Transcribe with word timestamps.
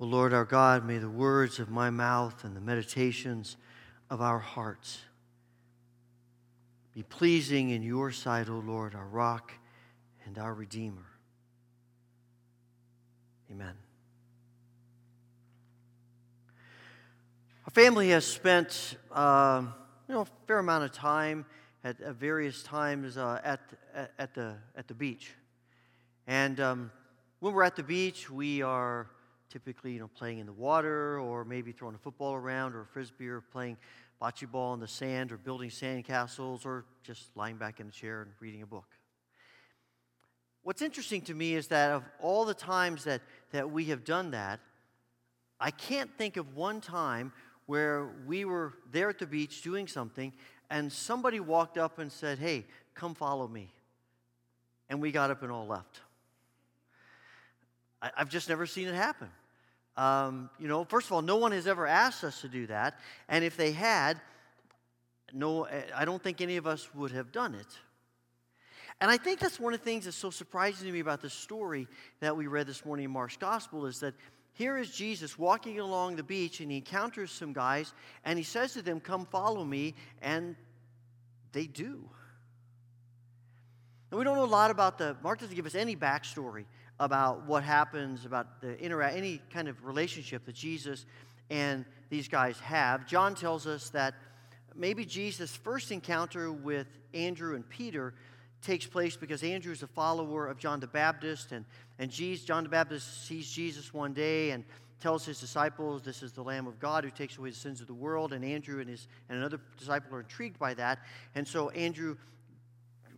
O 0.00 0.06
Lord 0.06 0.32
our 0.32 0.46
God, 0.46 0.86
may 0.86 0.96
the 0.96 1.10
words 1.10 1.58
of 1.58 1.68
my 1.68 1.90
mouth 1.90 2.44
and 2.44 2.56
the 2.56 2.60
meditations 2.60 3.58
of 4.08 4.22
our 4.22 4.38
hearts 4.38 5.00
be 6.94 7.02
pleasing 7.02 7.68
in 7.68 7.82
your 7.82 8.10
sight, 8.10 8.48
O 8.48 8.62
Lord, 8.66 8.94
our 8.94 9.06
rock 9.06 9.52
and 10.24 10.38
our 10.38 10.54
Redeemer. 10.54 11.04
Amen. 13.52 13.74
Our 17.66 17.70
family 17.70 18.08
has 18.08 18.24
spent 18.24 18.96
uh, 19.12 19.64
you 20.08 20.14
know, 20.14 20.22
a 20.22 20.26
fair 20.46 20.60
amount 20.60 20.84
of 20.84 20.92
time 20.92 21.44
at, 21.84 22.00
at 22.00 22.14
various 22.14 22.62
times 22.62 23.18
uh, 23.18 23.38
at, 23.44 23.60
at, 24.18 24.32
the, 24.32 24.54
at 24.74 24.88
the 24.88 24.94
beach. 24.94 25.34
And 26.26 26.58
um, 26.58 26.90
when 27.40 27.52
we're 27.52 27.64
at 27.64 27.76
the 27.76 27.82
beach, 27.82 28.30
we 28.30 28.62
are 28.62 29.06
typically 29.50 29.92
you 29.92 30.00
know, 30.00 30.08
playing 30.08 30.38
in 30.38 30.46
the 30.46 30.52
water 30.52 31.18
or 31.18 31.44
maybe 31.44 31.72
throwing 31.72 31.94
a 31.94 31.98
football 31.98 32.34
around 32.34 32.74
or 32.74 32.82
a 32.82 32.86
frisbee 32.86 33.28
or 33.28 33.40
playing 33.40 33.76
bocce 34.20 34.50
ball 34.50 34.74
in 34.74 34.80
the 34.80 34.88
sand 34.88 35.32
or 35.32 35.36
building 35.36 35.70
sand 35.70 36.04
castles 36.04 36.64
or 36.64 36.84
just 37.02 37.36
lying 37.36 37.56
back 37.56 37.80
in 37.80 37.88
a 37.88 37.90
chair 37.90 38.22
and 38.22 38.30
reading 38.40 38.62
a 38.62 38.66
book. 38.66 38.86
What's 40.62 40.82
interesting 40.82 41.22
to 41.22 41.34
me 41.34 41.54
is 41.54 41.68
that 41.68 41.90
of 41.90 42.04
all 42.20 42.44
the 42.44 42.54
times 42.54 43.04
that, 43.04 43.22
that 43.52 43.70
we 43.70 43.86
have 43.86 44.04
done 44.04 44.32
that, 44.32 44.60
I 45.58 45.70
can't 45.70 46.10
think 46.16 46.36
of 46.36 46.54
one 46.54 46.80
time 46.80 47.32
where 47.66 48.10
we 48.26 48.44
were 48.44 48.74
there 48.90 49.08
at 49.08 49.18
the 49.18 49.26
beach 49.26 49.62
doing 49.62 49.86
something 49.86 50.32
and 50.70 50.92
somebody 50.92 51.40
walked 51.40 51.78
up 51.78 51.98
and 51.98 52.12
said, 52.12 52.38
Hey, 52.38 52.66
come 52.94 53.14
follow 53.14 53.48
me. 53.48 53.72
And 54.88 55.00
we 55.00 55.12
got 55.12 55.30
up 55.30 55.42
and 55.42 55.50
all 55.50 55.66
left. 55.66 56.00
I, 58.02 58.10
have 58.16 58.28
just 58.28 58.48
never 58.48 58.66
seen 58.66 58.88
it 58.88 58.94
happen. 58.94 59.28
Um, 59.96 60.50
you 60.58 60.68
know, 60.68 60.84
first 60.84 61.06
of 61.06 61.12
all, 61.12 61.22
no 61.22 61.36
one 61.36 61.52
has 61.52 61.66
ever 61.66 61.86
asked 61.86 62.24
us 62.24 62.40
to 62.42 62.48
do 62.48 62.66
that. 62.68 62.98
And 63.28 63.44
if 63.44 63.56
they 63.56 63.72
had, 63.72 64.20
no, 65.32 65.66
I 65.94 66.04
don't 66.04 66.22
think 66.22 66.40
any 66.40 66.56
of 66.56 66.66
us 66.66 66.94
would 66.94 67.12
have 67.12 67.32
done 67.32 67.54
it. 67.54 67.66
And 69.00 69.10
I 69.10 69.16
think 69.16 69.40
that's 69.40 69.58
one 69.58 69.72
of 69.72 69.80
the 69.80 69.84
things 69.84 70.04
that's 70.04 70.16
so 70.16 70.30
surprising 70.30 70.86
to 70.86 70.92
me 70.92 71.00
about 71.00 71.22
the 71.22 71.30
story 71.30 71.88
that 72.20 72.36
we 72.36 72.46
read 72.46 72.66
this 72.66 72.84
morning 72.84 73.06
in 73.06 73.10
Mark's 73.10 73.36
Gospel 73.36 73.86
is 73.86 74.00
that 74.00 74.14
here 74.52 74.76
is 74.76 74.90
Jesus 74.90 75.38
walking 75.38 75.80
along 75.80 76.16
the 76.16 76.22
beach 76.22 76.60
and 76.60 76.70
he 76.70 76.78
encounters 76.78 77.30
some 77.30 77.52
guys 77.52 77.94
and 78.24 78.38
he 78.38 78.44
says 78.44 78.74
to 78.74 78.82
them, 78.82 79.00
Come 79.00 79.24
follow 79.26 79.64
me. 79.64 79.94
And 80.20 80.54
they 81.52 81.66
do. 81.66 82.08
And 84.10 84.18
we 84.18 84.24
don't 84.24 84.36
know 84.36 84.44
a 84.44 84.46
lot 84.46 84.70
about 84.70 84.98
the, 84.98 85.16
Mark 85.22 85.38
doesn't 85.38 85.54
give 85.54 85.66
us 85.66 85.74
any 85.74 85.96
backstory 85.96 86.64
about 87.00 87.46
what 87.46 87.64
happens, 87.64 88.26
about 88.26 88.60
the 88.60 88.78
interact, 88.78 89.16
any 89.16 89.40
kind 89.52 89.66
of 89.66 89.84
relationship 89.84 90.44
that 90.44 90.54
Jesus 90.54 91.06
and 91.48 91.84
these 92.10 92.28
guys 92.28 92.60
have. 92.60 93.06
John 93.06 93.34
tells 93.34 93.66
us 93.66 93.88
that 93.90 94.14
maybe 94.76 95.04
Jesus' 95.04 95.56
first 95.56 95.90
encounter 95.90 96.52
with 96.52 96.86
Andrew 97.14 97.56
and 97.56 97.68
Peter 97.68 98.14
takes 98.62 98.86
place 98.86 99.16
because 99.16 99.42
Andrew 99.42 99.72
is 99.72 99.82
a 99.82 99.86
follower 99.86 100.46
of 100.46 100.58
John 100.58 100.78
the 100.78 100.86
Baptist, 100.86 101.52
and, 101.52 101.64
and 101.98 102.10
Jesus, 102.10 102.44
John 102.44 102.64
the 102.64 102.68
Baptist 102.68 103.26
sees 103.26 103.50
Jesus 103.50 103.94
one 103.94 104.12
day 104.12 104.50
and 104.50 104.62
tells 105.00 105.24
his 105.24 105.40
disciples, 105.40 106.02
This 106.02 106.22
is 106.22 106.32
the 106.32 106.42
Lamb 106.42 106.66
of 106.66 106.78
God 106.78 107.04
who 107.04 107.10
takes 107.10 107.38
away 107.38 107.48
the 107.48 107.56
sins 107.56 107.80
of 107.80 107.86
the 107.86 107.94
world. 107.94 108.34
And 108.34 108.44
Andrew 108.44 108.80
and, 108.80 108.90
his, 108.90 109.08
and 109.30 109.38
another 109.38 109.58
disciple 109.78 110.14
are 110.14 110.20
intrigued 110.20 110.58
by 110.58 110.74
that. 110.74 110.98
And 111.34 111.48
so 111.48 111.70
Andrew 111.70 112.16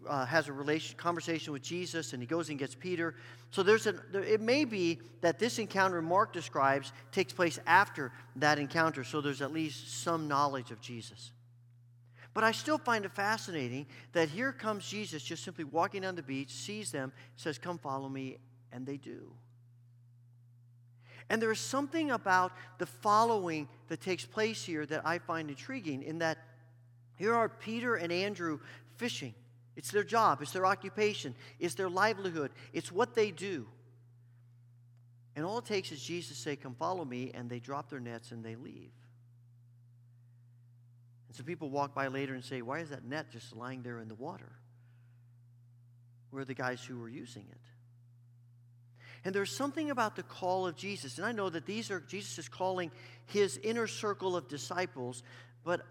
uh, 0.09 0.27
has 0.27 0.49
a 0.49 0.53
relation, 0.53 0.97
conversation 0.97 1.53
with 1.53 1.63
Jesus 1.63 2.13
and 2.13 2.23
he 2.23 2.27
goes 2.27 2.49
and 2.49 2.59
gets 2.59 2.75
Peter. 2.75 3.15
So 3.51 3.63
there's 3.63 3.87
a, 3.87 3.93
there, 3.93 4.25
it 4.25 4.41
may 4.41 4.65
be 4.65 5.01
that 5.21 5.39
this 5.39 5.59
encounter 5.59 6.03
Mark 6.03 6.33
describes 6.33 6.93
takes 7.11 7.33
place 7.33 7.59
after 7.67 8.13
that 8.37 8.59
encounter, 8.59 9.05
so 9.05 9.21
there's 9.21 9.43
at 9.43 9.53
least 9.53 10.03
some 10.03 10.29
knowledge 10.29 10.71
of 10.71 10.81
Jesus. 10.81 11.33
But 12.35 12.45
I 12.45 12.53
still 12.53 12.79
find 12.79 13.05
it 13.05 13.13
fascinating 13.13 13.87
that 14.13 14.29
here 14.29 14.53
comes 14.53 14.89
Jesus 14.89 15.23
just 15.23 15.45
simply 15.45 15.65
walking 15.65 16.05
on 16.05 16.15
the 16.15 16.23
beach, 16.23 16.51
sees 16.51 16.91
them, 16.91 17.13
says, 17.37 17.59
Come 17.59 17.79
follow 17.79 18.09
me, 18.09 18.39
and 18.73 18.87
they 18.87 18.97
do. 18.97 19.33
And 21.29 21.41
there 21.41 21.53
is 21.53 21.61
something 21.61 22.11
about 22.11 22.53
the 22.79 22.87
following 22.87 23.69
that 23.89 24.01
takes 24.01 24.25
place 24.25 24.65
here 24.65 24.87
that 24.87 25.07
I 25.07 25.19
find 25.19 25.51
intriguing 25.51 26.03
in 26.03 26.19
that 26.19 26.39
here 27.17 27.35
are 27.35 27.49
Peter 27.49 27.97
and 27.97 28.13
Andrew 28.13 28.59
fishing. 28.97 29.35
It's 29.77 29.91
their 29.91 30.05
job, 30.05 30.43
it's 30.43 30.53
their 30.53 30.67
occupation, 30.67 31.35
it's 31.59 31.75
their 31.75 31.89
livelihood, 31.89 32.51
it's 32.73 32.93
what 32.93 33.15
they 33.15 33.31
do. 33.31 33.67
And 35.35 35.47
all 35.47 35.59
it 35.59 35.65
takes 35.65 35.93
is 35.93 36.03
Jesus 36.03 36.37
say, 36.37 36.57
Come 36.57 36.75
follow 36.75 37.05
me, 37.05 37.31
and 37.35 37.49
they 37.49 37.59
drop 37.59 37.89
their 37.89 38.01
nets 38.01 38.33
and 38.33 38.45
they 38.45 38.55
leave. 38.55 38.93
And 41.29 41.37
some 41.37 41.47
people 41.47 41.71
walk 41.71 41.95
by 41.95 42.09
later 42.09 42.35
and 42.35 42.45
say, 42.45 42.61
Why 42.61 42.81
is 42.81 42.91
that 42.91 43.05
net 43.05 43.31
just 43.31 43.57
lying 43.57 43.83
there 43.83 43.99
in 43.99 44.09
the 44.09 44.15
water? 44.15 44.53
Where 46.31 46.43
are 46.43 46.47
the 46.47 46.55
guys 46.55 46.85
who 46.85 46.99
were 46.99 47.09
using 47.09 47.47
it? 47.51 47.59
And 49.25 49.35
there's 49.35 49.55
something 49.55 49.91
about 49.91 50.17
the 50.17 50.23
call 50.23 50.67
of 50.67 50.77
Jesus. 50.77 51.17
And 51.17 51.27
I 51.27 51.33
know 51.33 51.49
that 51.49 51.65
these 51.65 51.91
are, 51.91 52.01
Jesus 52.01 52.39
is 52.39 52.49
calling 52.49 52.91
his 53.27 53.57
inner 53.63 53.87
circle 53.87 54.37
of 54.37 54.49
disciples, 54.49 55.23
but 55.65 55.83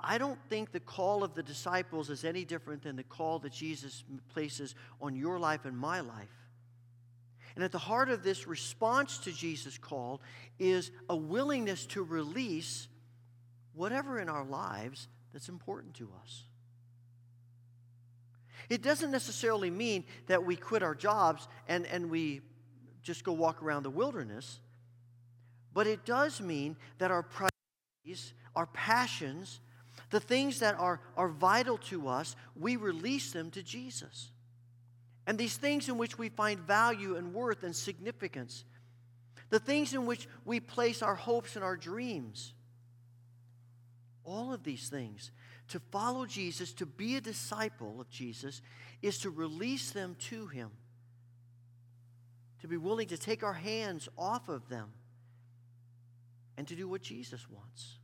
I 0.00 0.18
don't 0.18 0.38
think 0.48 0.70
the 0.70 0.80
call 0.80 1.24
of 1.24 1.34
the 1.34 1.42
disciples 1.42 2.08
is 2.08 2.24
any 2.24 2.44
different 2.44 2.82
than 2.82 2.96
the 2.96 3.02
call 3.02 3.40
that 3.40 3.52
Jesus 3.52 4.04
places 4.32 4.74
on 5.00 5.16
your 5.16 5.38
life 5.38 5.64
and 5.64 5.76
my 5.76 6.00
life. 6.00 6.28
And 7.56 7.64
at 7.64 7.72
the 7.72 7.78
heart 7.78 8.08
of 8.08 8.22
this 8.22 8.46
response 8.46 9.18
to 9.18 9.32
Jesus' 9.32 9.78
call 9.78 10.20
is 10.60 10.92
a 11.08 11.16
willingness 11.16 11.86
to 11.86 12.04
release 12.04 12.86
whatever 13.74 14.20
in 14.20 14.28
our 14.28 14.44
lives 14.44 15.08
that's 15.32 15.48
important 15.48 15.94
to 15.94 16.08
us. 16.22 16.44
It 18.68 18.82
doesn't 18.82 19.10
necessarily 19.10 19.70
mean 19.70 20.04
that 20.26 20.44
we 20.44 20.54
quit 20.54 20.82
our 20.82 20.94
jobs 20.94 21.48
and, 21.66 21.86
and 21.86 22.10
we 22.10 22.42
just 23.02 23.24
go 23.24 23.32
walk 23.32 23.62
around 23.62 23.82
the 23.82 23.90
wilderness, 23.90 24.60
but 25.72 25.86
it 25.86 26.04
does 26.04 26.40
mean 26.40 26.76
that 26.98 27.10
our 27.10 27.22
priorities, 27.22 28.34
our 28.54 28.66
passions, 28.66 29.60
the 30.10 30.20
things 30.20 30.60
that 30.60 30.74
are, 30.78 31.00
are 31.16 31.28
vital 31.28 31.78
to 31.78 32.08
us, 32.08 32.36
we 32.56 32.76
release 32.76 33.32
them 33.32 33.50
to 33.50 33.62
Jesus. 33.62 34.30
And 35.26 35.36
these 35.36 35.56
things 35.56 35.88
in 35.88 35.98
which 35.98 36.16
we 36.16 36.30
find 36.30 36.58
value 36.60 37.16
and 37.16 37.34
worth 37.34 37.62
and 37.62 37.76
significance, 37.76 38.64
the 39.50 39.60
things 39.60 39.92
in 39.92 40.06
which 40.06 40.26
we 40.44 40.60
place 40.60 41.02
our 41.02 41.14
hopes 41.14 41.56
and 41.56 41.64
our 41.64 41.76
dreams, 41.76 42.54
all 44.24 44.52
of 44.52 44.62
these 44.62 44.88
things. 44.88 45.30
To 45.68 45.80
follow 45.90 46.24
Jesus, 46.24 46.72
to 46.74 46.86
be 46.86 47.16
a 47.16 47.20
disciple 47.20 48.00
of 48.00 48.08
Jesus, 48.08 48.62
is 49.02 49.18
to 49.18 49.30
release 49.30 49.90
them 49.90 50.16
to 50.20 50.46
Him, 50.46 50.70
to 52.60 52.68
be 52.68 52.78
willing 52.78 53.08
to 53.08 53.18
take 53.18 53.42
our 53.42 53.52
hands 53.52 54.08
off 54.16 54.48
of 54.48 54.68
them, 54.70 54.88
and 56.56 56.66
to 56.68 56.74
do 56.74 56.88
what 56.88 57.02
Jesus 57.02 57.46
wants. 57.50 57.97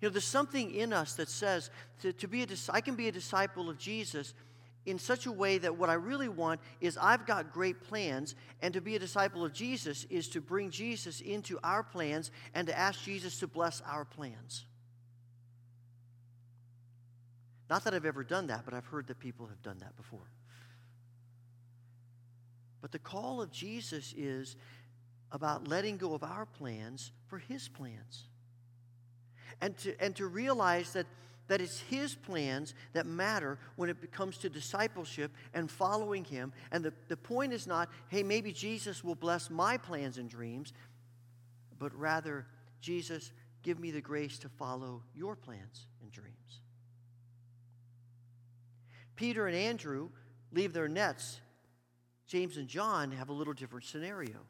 You 0.00 0.08
know, 0.08 0.12
there's 0.12 0.24
something 0.24 0.74
in 0.74 0.92
us 0.92 1.14
that 1.14 1.28
says 1.28 1.70
to, 2.02 2.12
to 2.12 2.28
be 2.28 2.42
a 2.42 2.46
I 2.70 2.80
can 2.80 2.96
be 2.96 3.08
a 3.08 3.12
disciple 3.12 3.70
of 3.70 3.78
Jesus 3.78 4.34
in 4.84 4.98
such 4.98 5.26
a 5.26 5.32
way 5.32 5.58
that 5.58 5.76
what 5.76 5.90
I 5.90 5.94
really 5.94 6.28
want 6.28 6.60
is 6.80 6.96
I've 6.96 7.26
got 7.26 7.52
great 7.52 7.82
plans, 7.82 8.36
and 8.62 8.72
to 8.74 8.80
be 8.80 8.94
a 8.94 8.98
disciple 8.98 9.44
of 9.44 9.52
Jesus 9.52 10.06
is 10.08 10.28
to 10.28 10.40
bring 10.40 10.70
Jesus 10.70 11.20
into 11.20 11.58
our 11.64 11.82
plans 11.82 12.30
and 12.54 12.68
to 12.68 12.78
ask 12.78 13.02
Jesus 13.02 13.40
to 13.40 13.46
bless 13.46 13.82
our 13.82 14.04
plans. 14.04 14.64
Not 17.68 17.82
that 17.84 17.94
I've 17.94 18.04
ever 18.04 18.22
done 18.22 18.46
that, 18.46 18.64
but 18.64 18.74
I've 18.74 18.86
heard 18.86 19.08
that 19.08 19.18
people 19.18 19.46
have 19.46 19.60
done 19.62 19.78
that 19.80 19.96
before. 19.96 20.30
But 22.80 22.92
the 22.92 23.00
call 23.00 23.42
of 23.42 23.50
Jesus 23.50 24.14
is 24.16 24.54
about 25.32 25.66
letting 25.66 25.96
go 25.96 26.14
of 26.14 26.22
our 26.22 26.46
plans 26.46 27.10
for 27.26 27.38
his 27.38 27.66
plans. 27.66 28.28
And 29.60 29.76
to, 29.78 29.94
and 30.00 30.14
to 30.16 30.26
realize 30.26 30.92
that, 30.92 31.06
that 31.48 31.60
it's 31.60 31.80
his 31.80 32.14
plans 32.14 32.74
that 32.92 33.06
matter 33.06 33.58
when 33.76 33.88
it 33.88 34.12
comes 34.12 34.36
to 34.38 34.50
discipleship 34.50 35.32
and 35.54 35.70
following 35.70 36.24
him. 36.24 36.52
And 36.72 36.84
the, 36.84 36.92
the 37.08 37.16
point 37.16 37.52
is 37.52 37.66
not, 37.66 37.88
hey, 38.08 38.22
maybe 38.22 38.52
Jesus 38.52 39.02
will 39.02 39.14
bless 39.14 39.48
my 39.48 39.76
plans 39.76 40.18
and 40.18 40.28
dreams, 40.28 40.72
but 41.78 41.94
rather, 41.98 42.46
Jesus, 42.80 43.32
give 43.62 43.80
me 43.80 43.90
the 43.90 44.00
grace 44.00 44.38
to 44.40 44.48
follow 44.48 45.02
your 45.14 45.36
plans 45.36 45.86
and 46.02 46.10
dreams. 46.10 46.60
Peter 49.16 49.46
and 49.46 49.56
Andrew 49.56 50.10
leave 50.52 50.72
their 50.72 50.88
nets. 50.88 51.40
James 52.26 52.56
and 52.56 52.68
John 52.68 53.12
have 53.12 53.30
a 53.30 53.32
little 53.32 53.54
different 53.54 53.86
scenario. 53.86 54.40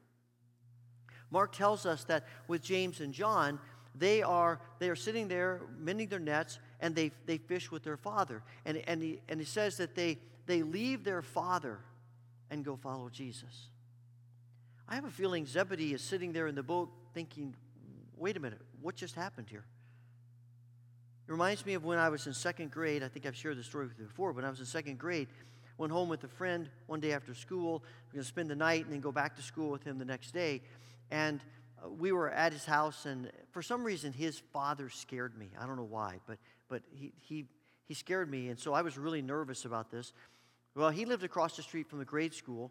Mark 1.30 1.54
tells 1.54 1.86
us 1.86 2.04
that 2.04 2.24
with 2.48 2.62
James 2.62 3.00
and 3.00 3.12
John, 3.12 3.58
they 3.98 4.22
are, 4.22 4.60
they 4.78 4.88
are 4.88 4.96
sitting 4.96 5.28
there 5.28 5.62
mending 5.78 6.08
their 6.08 6.18
nets 6.18 6.58
and 6.80 6.94
they, 6.94 7.12
they 7.26 7.38
fish 7.38 7.70
with 7.70 7.82
their 7.82 7.96
father. 7.96 8.42
And, 8.64 8.82
and, 8.86 9.02
he, 9.02 9.20
and 9.28 9.40
he 9.40 9.46
says 9.46 9.76
that 9.78 9.94
they, 9.94 10.18
they 10.46 10.62
leave 10.62 11.04
their 11.04 11.22
father 11.22 11.78
and 12.50 12.64
go 12.64 12.76
follow 12.76 13.08
Jesus. 13.08 13.68
I 14.88 14.94
have 14.94 15.04
a 15.04 15.10
feeling 15.10 15.46
Zebedee 15.46 15.94
is 15.94 16.02
sitting 16.02 16.32
there 16.32 16.46
in 16.46 16.54
the 16.54 16.62
boat 16.62 16.90
thinking, 17.12 17.54
wait 18.16 18.36
a 18.36 18.40
minute, 18.40 18.60
what 18.80 18.94
just 18.94 19.14
happened 19.14 19.48
here? 19.50 19.64
It 21.28 21.32
reminds 21.32 21.66
me 21.66 21.74
of 21.74 21.84
when 21.84 21.98
I 21.98 22.08
was 22.08 22.26
in 22.28 22.34
second 22.34 22.70
grade. 22.70 23.02
I 23.02 23.08
think 23.08 23.26
I've 23.26 23.34
shared 23.34 23.58
this 23.58 23.66
story 23.66 23.88
with 23.88 23.98
you 23.98 24.04
before. 24.04 24.30
When 24.30 24.44
I 24.44 24.50
was 24.50 24.60
in 24.60 24.66
second 24.66 24.98
grade, 24.98 25.26
went 25.76 25.92
home 25.92 26.08
with 26.08 26.22
a 26.22 26.28
friend 26.28 26.68
one 26.86 27.00
day 27.00 27.12
after 27.12 27.34
school. 27.34 27.82
We 27.82 28.10
are 28.10 28.12
going 28.12 28.22
to 28.22 28.28
spend 28.28 28.48
the 28.48 28.56
night 28.56 28.84
and 28.84 28.92
then 28.92 29.00
go 29.00 29.10
back 29.10 29.34
to 29.36 29.42
school 29.42 29.70
with 29.70 29.82
him 29.82 29.98
the 29.98 30.04
next 30.04 30.30
day. 30.30 30.62
And 31.10 31.40
we 31.98 32.12
were 32.12 32.30
at 32.30 32.52
his 32.52 32.64
house, 32.64 33.06
and 33.06 33.30
for 33.50 33.62
some 33.62 33.84
reason, 33.84 34.12
his 34.12 34.38
father 34.52 34.88
scared 34.88 35.36
me. 35.38 35.50
I 35.58 35.66
don't 35.66 35.76
know 35.76 35.82
why, 35.84 36.20
but, 36.26 36.38
but 36.68 36.82
he, 36.90 37.12
he, 37.20 37.44
he 37.86 37.94
scared 37.94 38.30
me. 38.30 38.48
And 38.48 38.58
so 38.58 38.72
I 38.72 38.82
was 38.82 38.98
really 38.98 39.22
nervous 39.22 39.64
about 39.64 39.90
this. 39.90 40.12
Well, 40.74 40.90
he 40.90 41.04
lived 41.04 41.24
across 41.24 41.56
the 41.56 41.62
street 41.62 41.88
from 41.88 41.98
the 41.98 42.04
grade 42.04 42.34
school, 42.34 42.70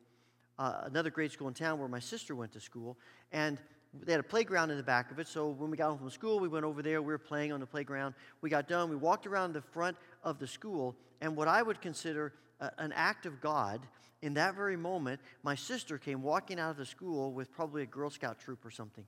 uh, 0.60 0.82
another 0.84 1.10
grade 1.10 1.32
school 1.32 1.48
in 1.48 1.54
town 1.54 1.80
where 1.80 1.88
my 1.88 2.00
sister 2.00 2.36
went 2.36 2.52
to 2.54 2.60
school. 2.60 2.98
And 3.32 3.58
they 4.04 4.12
had 4.12 4.20
a 4.20 4.24
playground 4.24 4.72
in 4.72 4.78
the 4.78 4.84
back 4.84 5.12
of 5.12 5.20
it. 5.20 5.28
So 5.28 5.50
when 5.50 5.72
we 5.72 5.78
got 5.78 5.90
home 5.90 5.98
from 5.98 6.10
school, 6.10 6.40
we 6.40 6.48
went 6.48 6.66
over 6.66 6.82
there. 6.82 7.02
We 7.02 7.14
were 7.14 7.18
playing 7.18 7.52
on 7.52 7.60
the 7.60 7.66
playground. 7.66 8.14
We 8.42 8.50
got 8.50 8.68
done. 8.68 8.90
We 8.90 8.96
walked 8.96 9.26
around 9.26 9.54
the 9.54 9.62
front 9.62 9.98
of 10.24 10.40
the 10.40 10.48
school. 10.48 10.96
And 11.22 11.36
what 11.36 11.48
I 11.48 11.62
would 11.62 11.82
consider 11.82 12.34
an 12.60 12.94
act 12.94 13.26
of 13.26 13.42
God, 13.42 13.82
in 14.22 14.36
that 14.36 14.56
very 14.56 14.78
moment, 14.78 15.20
my 15.44 15.56
sister 15.56 15.98
came 15.98 16.22
walking 16.22 16.60
out 16.60 16.72
of 16.72 16.78
the 16.78 16.86
school 16.86 17.32
with 17.32 17.52
probably 17.52 17.84
a 17.84 17.86
Girl 17.86 18.10
Scout 18.10 18.40
troop 18.40 18.66
or 18.66 18.72
something. 18.72 19.06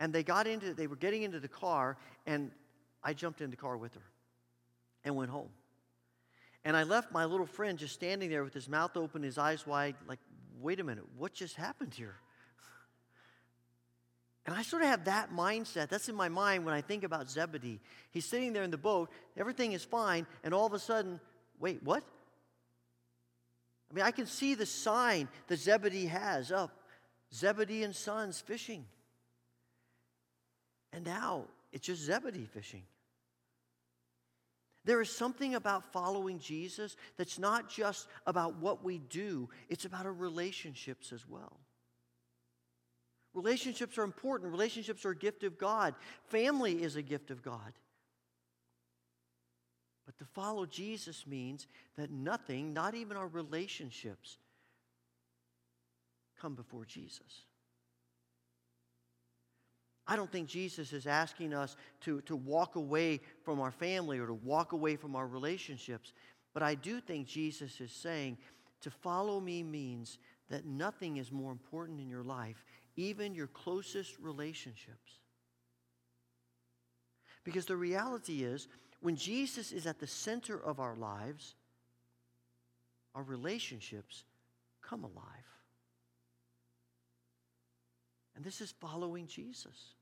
And 0.00 0.12
they 0.12 0.22
got 0.22 0.46
into, 0.46 0.74
they 0.74 0.86
were 0.86 0.96
getting 0.96 1.22
into 1.22 1.40
the 1.40 1.48
car, 1.48 1.96
and 2.26 2.50
I 3.02 3.12
jumped 3.12 3.40
in 3.40 3.50
the 3.50 3.56
car 3.56 3.76
with 3.76 3.94
her 3.94 4.02
and 5.04 5.14
went 5.14 5.30
home. 5.30 5.50
And 6.64 6.76
I 6.76 6.84
left 6.84 7.12
my 7.12 7.26
little 7.26 7.46
friend 7.46 7.78
just 7.78 7.94
standing 7.94 8.30
there 8.30 8.42
with 8.42 8.54
his 8.54 8.68
mouth 8.68 8.96
open, 8.96 9.22
his 9.22 9.36
eyes 9.36 9.66
wide, 9.66 9.96
like, 10.08 10.20
wait 10.60 10.80
a 10.80 10.84
minute, 10.84 11.04
what 11.18 11.34
just 11.34 11.56
happened 11.56 11.92
here? 11.92 12.16
And 14.46 14.54
I 14.54 14.62
sort 14.62 14.82
of 14.82 14.88
have 14.88 15.04
that 15.04 15.32
mindset. 15.32 15.88
That's 15.88 16.08
in 16.08 16.14
my 16.14 16.28
mind 16.28 16.64
when 16.64 16.74
I 16.74 16.80
think 16.80 17.02
about 17.04 17.30
Zebedee. 17.30 17.80
He's 18.10 18.26
sitting 18.26 18.52
there 18.52 18.62
in 18.62 18.70
the 18.70 18.78
boat, 18.78 19.10
everything 19.36 19.72
is 19.72 19.84
fine, 19.84 20.26
and 20.42 20.54
all 20.54 20.66
of 20.66 20.72
a 20.72 20.78
sudden, 20.78 21.20
wait, 21.60 21.82
what? 21.82 22.02
I 23.94 23.96
mean, 23.96 24.06
I 24.06 24.10
can 24.10 24.26
see 24.26 24.56
the 24.56 24.66
sign 24.66 25.28
that 25.46 25.60
Zebedee 25.60 26.06
has 26.06 26.50
up 26.50 26.80
Zebedee 27.32 27.84
and 27.84 27.94
Sons 27.94 28.40
fishing. 28.40 28.86
And 30.92 31.04
now 31.04 31.44
it's 31.72 31.86
just 31.86 32.02
Zebedee 32.02 32.46
fishing. 32.46 32.82
There 34.84 35.00
is 35.00 35.10
something 35.10 35.54
about 35.54 35.92
following 35.92 36.40
Jesus 36.40 36.96
that's 37.16 37.38
not 37.38 37.68
just 37.68 38.08
about 38.26 38.56
what 38.56 38.82
we 38.82 38.98
do, 38.98 39.48
it's 39.68 39.84
about 39.84 40.06
our 40.06 40.12
relationships 40.12 41.12
as 41.12 41.28
well. 41.28 41.60
Relationships 43.32 43.96
are 43.96 44.02
important. 44.04 44.50
Relationships 44.50 45.04
are 45.04 45.10
a 45.10 45.16
gift 45.16 45.44
of 45.44 45.56
God. 45.56 45.94
Family 46.26 46.82
is 46.82 46.96
a 46.96 47.02
gift 47.02 47.30
of 47.30 47.42
God. 47.42 47.72
But 50.06 50.18
to 50.18 50.24
follow 50.24 50.66
Jesus 50.66 51.26
means 51.26 51.66
that 51.96 52.10
nothing, 52.10 52.72
not 52.72 52.94
even 52.94 53.16
our 53.16 53.28
relationships, 53.28 54.38
come 56.40 56.54
before 56.54 56.84
Jesus. 56.84 57.44
I 60.06 60.16
don't 60.16 60.30
think 60.30 60.48
Jesus 60.48 60.92
is 60.92 61.06
asking 61.06 61.54
us 61.54 61.76
to, 62.02 62.20
to 62.22 62.36
walk 62.36 62.76
away 62.76 63.20
from 63.42 63.60
our 63.60 63.70
family 63.70 64.18
or 64.18 64.26
to 64.26 64.34
walk 64.34 64.72
away 64.72 64.96
from 64.96 65.16
our 65.16 65.26
relationships. 65.26 66.12
But 66.52 66.62
I 66.62 66.74
do 66.74 67.00
think 67.00 67.26
Jesus 67.26 67.80
is 67.80 67.90
saying 67.90 68.36
to 68.82 68.90
follow 68.90 69.40
me 69.40 69.62
means 69.62 70.18
that 70.50 70.66
nothing 70.66 71.16
is 71.16 71.32
more 71.32 71.50
important 71.50 72.00
in 72.00 72.10
your 72.10 72.22
life 72.22 72.62
even 72.96 73.34
your 73.34 73.46
closest 73.48 74.18
relationships. 74.20 75.18
Because 77.44 77.66
the 77.66 77.76
reality 77.76 78.44
is, 78.44 78.68
when 79.04 79.16
Jesus 79.16 79.70
is 79.70 79.86
at 79.86 79.98
the 79.98 80.06
center 80.06 80.58
of 80.58 80.80
our 80.80 80.96
lives, 80.96 81.56
our 83.14 83.22
relationships 83.22 84.24
come 84.80 85.04
alive. 85.04 85.50
And 88.34 88.42
this 88.42 88.62
is 88.62 88.72
following 88.80 89.26
Jesus. 89.26 89.92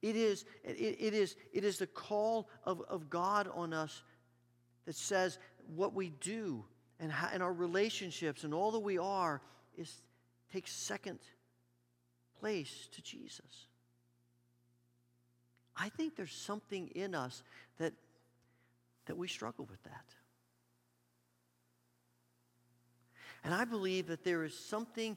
It 0.00 0.16
is, 0.16 0.46
it, 0.64 0.78
it, 0.78 1.12
is, 1.12 1.36
it 1.52 1.62
is 1.62 1.76
the 1.76 1.86
call 1.86 2.48
of, 2.64 2.80
of 2.88 3.10
God 3.10 3.50
on 3.52 3.74
us 3.74 4.02
that 4.86 4.96
says 4.96 5.38
what 5.76 5.92
we 5.92 6.08
do 6.08 6.64
and, 6.98 7.12
how, 7.12 7.28
and 7.34 7.42
our 7.42 7.52
relationships 7.52 8.44
and 8.44 8.54
all 8.54 8.70
that 8.70 8.80
we 8.80 8.96
are 8.96 9.42
is 9.76 10.00
takes 10.50 10.72
second 10.72 11.18
place 12.40 12.88
to 12.92 13.02
Jesus. 13.02 13.66
I 15.76 15.88
think 15.88 16.16
there's 16.16 16.34
something 16.34 16.88
in 16.94 17.14
us 17.14 17.42
that, 17.78 17.92
that 19.06 19.16
we 19.16 19.28
struggle 19.28 19.66
with 19.68 19.82
that. 19.84 20.04
And 23.42 23.52
I 23.52 23.64
believe 23.64 24.06
that 24.06 24.24
there 24.24 24.44
is 24.44 24.58
something 24.58 25.16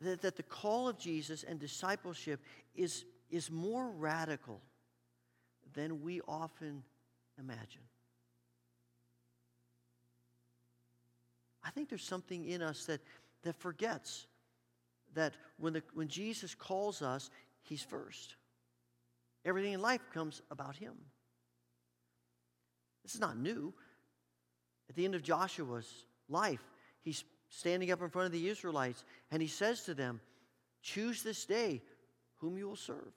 that, 0.00 0.22
that 0.22 0.36
the 0.36 0.42
call 0.42 0.88
of 0.88 0.98
Jesus 0.98 1.42
and 1.42 1.58
discipleship 1.58 2.40
is, 2.74 3.04
is 3.30 3.50
more 3.50 3.90
radical 3.90 4.60
than 5.74 6.02
we 6.02 6.20
often 6.26 6.82
imagine. 7.38 7.82
I 11.64 11.70
think 11.70 11.88
there's 11.88 12.04
something 12.04 12.44
in 12.44 12.62
us 12.62 12.86
that, 12.86 13.00
that 13.42 13.56
forgets 13.56 14.26
that 15.14 15.34
when, 15.58 15.72
the, 15.72 15.82
when 15.94 16.08
Jesus 16.08 16.54
calls 16.54 17.02
us, 17.02 17.30
He's 17.62 17.82
first. 17.82 18.36
Everything 19.46 19.72
in 19.72 19.80
life 19.80 20.00
comes 20.12 20.42
about 20.50 20.76
Him. 20.76 20.94
This 23.04 23.14
is 23.14 23.20
not 23.20 23.38
new. 23.38 23.72
At 24.90 24.96
the 24.96 25.04
end 25.04 25.14
of 25.14 25.22
Joshua's 25.22 25.88
life, 26.28 26.60
he's 27.02 27.24
standing 27.48 27.92
up 27.92 28.02
in 28.02 28.10
front 28.10 28.26
of 28.26 28.32
the 28.32 28.48
Israelites 28.48 29.04
and 29.30 29.40
he 29.40 29.48
says 29.48 29.82
to 29.82 29.94
them, 29.94 30.20
Choose 30.82 31.22
this 31.22 31.44
day 31.44 31.80
whom 32.38 32.58
you 32.58 32.68
will 32.68 32.76
serve. 32.76 33.12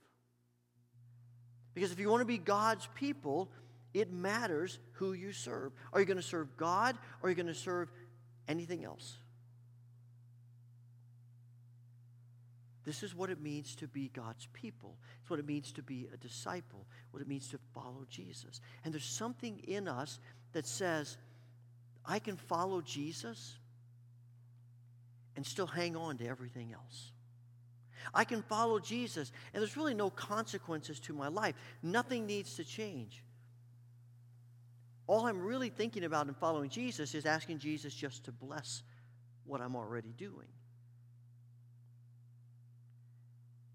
Because 1.73 1.91
if 1.91 1.99
you 1.99 2.09
want 2.09 2.21
to 2.21 2.25
be 2.25 2.37
God's 2.37 2.87
people, 2.95 3.51
it 3.93 4.11
matters 4.11 4.79
who 4.93 5.13
you 5.13 5.31
serve. 5.31 5.71
Are 5.91 5.99
you 5.99 6.05
going 6.05 6.17
to 6.17 6.23
serve 6.23 6.55
God 6.55 6.97
or 7.21 7.27
are 7.27 7.29
you 7.29 7.35
going 7.35 7.47
to 7.47 7.53
serve 7.53 7.91
anything 8.47 8.83
else? 8.83 9.17
This 12.89 13.03
is 13.03 13.13
what 13.13 13.29
it 13.29 13.39
means 13.39 13.75
to 13.75 13.87
be 13.87 14.09
God's 14.15 14.47
people. 14.51 14.97
It's 15.21 15.29
what 15.29 15.37
it 15.37 15.45
means 15.45 15.71
to 15.73 15.83
be 15.83 16.07
a 16.11 16.17
disciple, 16.17 16.87
what 17.11 17.21
it 17.21 17.27
means 17.27 17.47
to 17.49 17.59
follow 17.71 18.07
Jesus. 18.09 18.61
And 18.83 18.91
there's 18.91 19.05
something 19.05 19.59
in 19.67 19.87
us 19.87 20.17
that 20.53 20.65
says, 20.65 21.15
I 22.03 22.17
can 22.17 22.35
follow 22.35 22.81
Jesus 22.81 23.59
and 25.35 25.45
still 25.45 25.67
hang 25.67 25.95
on 25.95 26.17
to 26.17 26.27
everything 26.27 26.73
else. 26.73 27.11
I 28.11 28.23
can 28.23 28.41
follow 28.41 28.79
Jesus, 28.79 29.31
and 29.53 29.61
there's 29.61 29.77
really 29.77 29.93
no 29.93 30.09
consequences 30.09 30.99
to 31.01 31.13
my 31.13 31.27
life. 31.27 31.53
Nothing 31.83 32.25
needs 32.25 32.55
to 32.55 32.63
change. 32.63 33.23
All 35.05 35.27
I'm 35.27 35.39
really 35.39 35.69
thinking 35.69 36.05
about 36.05 36.27
in 36.27 36.33
following 36.33 36.71
Jesus 36.71 37.13
is 37.13 37.27
asking 37.27 37.59
Jesus 37.59 37.93
just 37.93 38.25
to 38.25 38.31
bless 38.31 38.81
what 39.45 39.61
I'm 39.61 39.75
already 39.75 40.11
doing. 40.17 40.47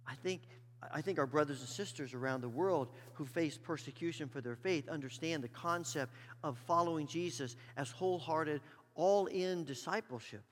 I 0.07 0.15
think, 0.15 0.43
I 0.93 1.01
think 1.01 1.19
our 1.19 1.27
brothers 1.27 1.61
and 1.61 1.69
sisters 1.69 2.15
around 2.15 2.41
the 2.41 2.49
world 2.49 2.89
who 3.15 3.25
face 3.25 3.59
persecution 3.59 4.29
for 4.29 4.41
their 4.41 4.57
faith 4.57 4.89
understand 4.89 5.43
the 5.43 5.49
concept 5.49 6.13
of 6.43 6.59
following 6.67 7.07
Jesus 7.07 7.57
as 7.77 7.91
wholehearted, 7.91 8.61
all 8.95 9.27
in 9.27 9.65
discipleship 9.65 10.43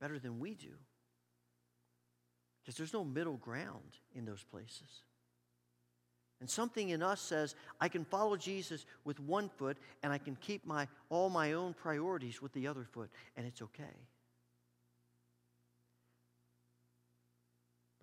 better 0.00 0.18
than 0.18 0.40
we 0.40 0.54
do. 0.54 0.74
Because 2.62 2.76
there's 2.76 2.92
no 2.92 3.04
middle 3.04 3.36
ground 3.36 3.98
in 4.14 4.24
those 4.24 4.42
places. 4.42 5.02
And 6.40 6.50
something 6.50 6.88
in 6.88 7.04
us 7.04 7.20
says, 7.20 7.54
I 7.80 7.88
can 7.88 8.04
follow 8.04 8.36
Jesus 8.36 8.84
with 9.04 9.20
one 9.20 9.48
foot 9.48 9.76
and 10.02 10.12
I 10.12 10.18
can 10.18 10.34
keep 10.34 10.66
my, 10.66 10.88
all 11.08 11.30
my 11.30 11.52
own 11.52 11.72
priorities 11.72 12.42
with 12.42 12.52
the 12.52 12.66
other 12.66 12.82
foot, 12.82 13.10
and 13.36 13.46
it's 13.46 13.62
okay. 13.62 14.08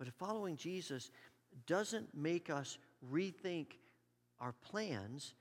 But 0.00 0.08
following 0.14 0.56
Jesus 0.56 1.10
doesn't 1.66 2.08
make 2.16 2.48
us 2.48 2.78
rethink 3.12 3.66
our 4.40 4.54
plans, 4.62 5.34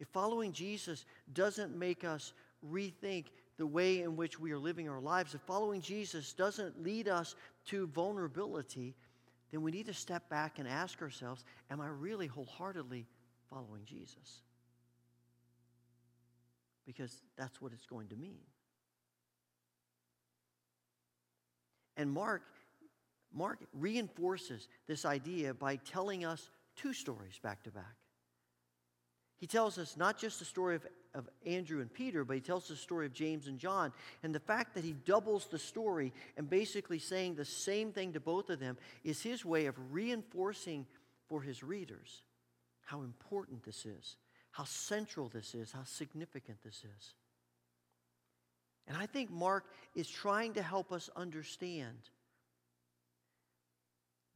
if 0.00 0.08
following 0.08 0.50
Jesus 0.50 1.04
doesn't 1.34 1.76
make 1.76 2.04
us 2.04 2.32
rethink 2.66 3.26
the 3.58 3.66
way 3.66 4.00
in 4.00 4.16
which 4.16 4.40
we 4.40 4.50
are 4.52 4.58
living 4.58 4.88
our 4.88 5.00
lives, 5.00 5.34
if 5.34 5.42
following 5.42 5.82
Jesus 5.82 6.32
doesn't 6.32 6.82
lead 6.82 7.06
us 7.06 7.34
to 7.66 7.86
vulnerability, 7.88 8.94
then 9.50 9.60
we 9.60 9.72
need 9.72 9.86
to 9.86 9.94
step 9.94 10.26
back 10.30 10.58
and 10.58 10.66
ask 10.66 11.02
ourselves 11.02 11.44
Am 11.70 11.82
I 11.82 11.88
really 11.88 12.28
wholeheartedly 12.28 13.06
following 13.50 13.84
Jesus? 13.84 14.40
Because 16.86 17.20
that's 17.36 17.60
what 17.60 17.74
it's 17.74 17.84
going 17.84 18.08
to 18.08 18.16
mean. 18.16 18.40
And 21.98 22.10
Mark, 22.10 22.42
Mark 23.32 23.58
reinforces 23.72 24.68
this 24.86 25.04
idea 25.04 25.54
by 25.54 25.76
telling 25.76 26.24
us 26.24 26.50
two 26.76 26.92
stories 26.92 27.38
back 27.42 27.62
to 27.64 27.70
back. 27.70 27.96
He 29.38 29.46
tells 29.46 29.78
us 29.78 29.96
not 29.96 30.18
just 30.18 30.38
the 30.40 30.44
story 30.44 30.74
of, 30.74 30.86
of 31.14 31.28
Andrew 31.46 31.80
and 31.80 31.92
Peter, 31.92 32.24
but 32.24 32.34
he 32.34 32.40
tells 32.40 32.66
the 32.66 32.76
story 32.76 33.06
of 33.06 33.12
James 33.12 33.46
and 33.46 33.58
John. 33.58 33.92
And 34.22 34.34
the 34.34 34.40
fact 34.40 34.74
that 34.74 34.84
he 34.84 34.92
doubles 34.92 35.46
the 35.46 35.58
story 35.58 36.12
and 36.36 36.50
basically 36.50 36.98
saying 36.98 37.34
the 37.34 37.44
same 37.44 37.92
thing 37.92 38.12
to 38.14 38.20
both 38.20 38.50
of 38.50 38.58
them 38.58 38.76
is 39.04 39.22
his 39.22 39.44
way 39.44 39.66
of 39.66 39.76
reinforcing 39.92 40.86
for 41.28 41.40
his 41.40 41.62
readers 41.62 42.22
how 42.88 43.02
important 43.02 43.62
this 43.64 43.84
is, 43.84 44.16
how 44.50 44.64
central 44.64 45.28
this 45.28 45.54
is, 45.54 45.70
how 45.70 45.84
significant 45.84 46.58
this 46.64 46.82
is. 46.84 47.14
And 48.88 48.96
I 48.96 49.04
think 49.04 49.30
Mark 49.30 49.66
is 49.94 50.08
trying 50.08 50.54
to 50.54 50.62
help 50.62 50.90
us 50.90 51.10
understand 51.14 51.98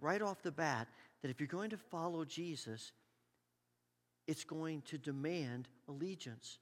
right 0.02 0.20
off 0.20 0.42
the 0.42 0.50
bat 0.50 0.88
that 1.22 1.30
if 1.30 1.40
you're 1.40 1.46
going 1.46 1.70
to 1.70 1.76
follow 1.76 2.24
Jesus, 2.24 2.92
it's 4.26 4.44
going 4.44 4.82
to 4.82 4.98
demand 4.98 5.68
allegiance 5.88 6.58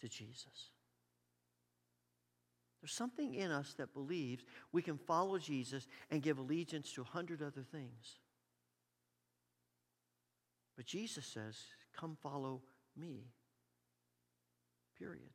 to 0.00 0.08
Jesus. 0.08 0.70
There's 2.80 2.92
something 2.92 3.34
in 3.34 3.50
us 3.50 3.74
that 3.78 3.94
believes 3.94 4.44
we 4.72 4.82
can 4.82 4.98
follow 4.98 5.38
Jesus 5.38 5.86
and 6.10 6.20
give 6.20 6.38
allegiance 6.38 6.92
to 6.92 7.02
a 7.02 7.04
hundred 7.04 7.40
other 7.40 7.62
things. 7.62 8.18
But 10.76 10.86
Jesus 10.86 11.24
says, 11.24 11.56
Come 11.96 12.16
follow 12.20 12.62
me. 12.96 13.26
Period. 14.98 15.30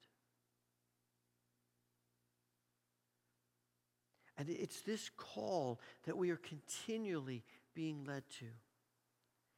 And 4.38 4.50
it's 4.50 4.82
this 4.82 5.10
call 5.18 5.80
that 6.06 6.16
we 6.16 6.30
are 6.30 6.38
continually 6.38 7.44
being 7.74 8.04
led 8.06 8.24
to, 8.40 8.46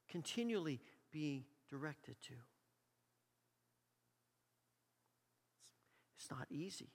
continually 0.09 0.79
being 1.11 1.43
directed 1.69 2.15
to. 2.23 2.33
It's 6.17 6.31
not 6.31 6.47
easy, 6.49 6.89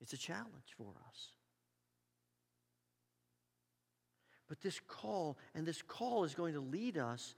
it's 0.00 0.12
a 0.12 0.18
challenge 0.18 0.74
for 0.76 0.94
us. 1.08 1.28
But 4.48 4.60
this 4.60 4.80
call, 4.86 5.38
and 5.54 5.64
this 5.66 5.80
call 5.80 6.24
is 6.24 6.34
going 6.34 6.54
to 6.54 6.60
lead 6.60 6.98
us, 6.98 7.36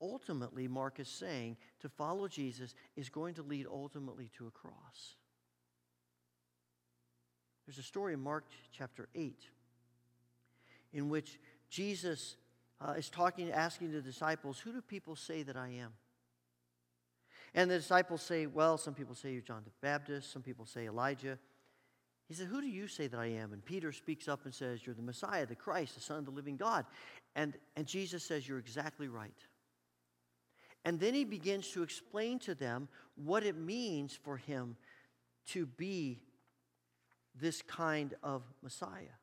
ultimately, 0.00 0.66
Mark 0.66 0.98
is 0.98 1.08
saying, 1.08 1.56
to 1.80 1.88
follow 1.88 2.26
Jesus 2.26 2.74
is 2.96 3.08
going 3.08 3.34
to 3.34 3.42
lead 3.42 3.66
ultimately 3.70 4.28
to 4.36 4.48
a 4.48 4.50
cross. 4.50 5.16
There's 7.66 7.78
a 7.78 7.82
story 7.82 8.14
in 8.14 8.20
Mark 8.20 8.44
chapter 8.72 9.08
8 9.14 9.36
in 10.92 11.08
which 11.08 11.38
Jesus 11.70 12.36
uh, 12.80 12.92
is 12.92 13.08
talking, 13.08 13.50
asking 13.50 13.92
the 13.92 14.00
disciples, 14.00 14.58
Who 14.58 14.72
do 14.72 14.82
people 14.82 15.16
say 15.16 15.42
that 15.42 15.56
I 15.56 15.68
am? 15.68 15.92
And 17.54 17.70
the 17.70 17.76
disciples 17.76 18.22
say, 18.22 18.46
Well, 18.46 18.78
some 18.78 18.94
people 18.94 19.14
say 19.14 19.32
you're 19.32 19.42
John 19.42 19.62
the 19.64 19.70
Baptist, 19.80 20.32
some 20.32 20.42
people 20.42 20.66
say 20.66 20.86
Elijah. 20.86 21.38
He 22.28 22.34
said, 22.34 22.48
Who 22.48 22.60
do 22.60 22.66
you 22.66 22.88
say 22.88 23.06
that 23.06 23.18
I 23.18 23.26
am? 23.26 23.52
And 23.52 23.64
Peter 23.64 23.92
speaks 23.92 24.26
up 24.26 24.44
and 24.44 24.54
says, 24.54 24.84
You're 24.84 24.94
the 24.94 25.02
Messiah, 25.02 25.46
the 25.46 25.54
Christ, 25.54 25.94
the 25.94 26.00
Son 26.00 26.18
of 26.18 26.24
the 26.24 26.30
living 26.30 26.56
God. 26.56 26.86
And, 27.36 27.54
and 27.76 27.86
Jesus 27.86 28.24
says, 28.24 28.48
You're 28.48 28.58
exactly 28.58 29.08
right. 29.08 29.30
And 30.84 30.98
then 30.98 31.14
he 31.14 31.24
begins 31.24 31.68
to 31.70 31.82
explain 31.82 32.38
to 32.40 32.54
them 32.54 32.88
what 33.14 33.44
it 33.44 33.56
means 33.56 34.18
for 34.20 34.36
him 34.36 34.76
to 35.48 35.66
be 35.66 36.22
this 37.40 37.62
kind 37.62 38.14
of 38.22 38.42
Messiah. 38.62 39.16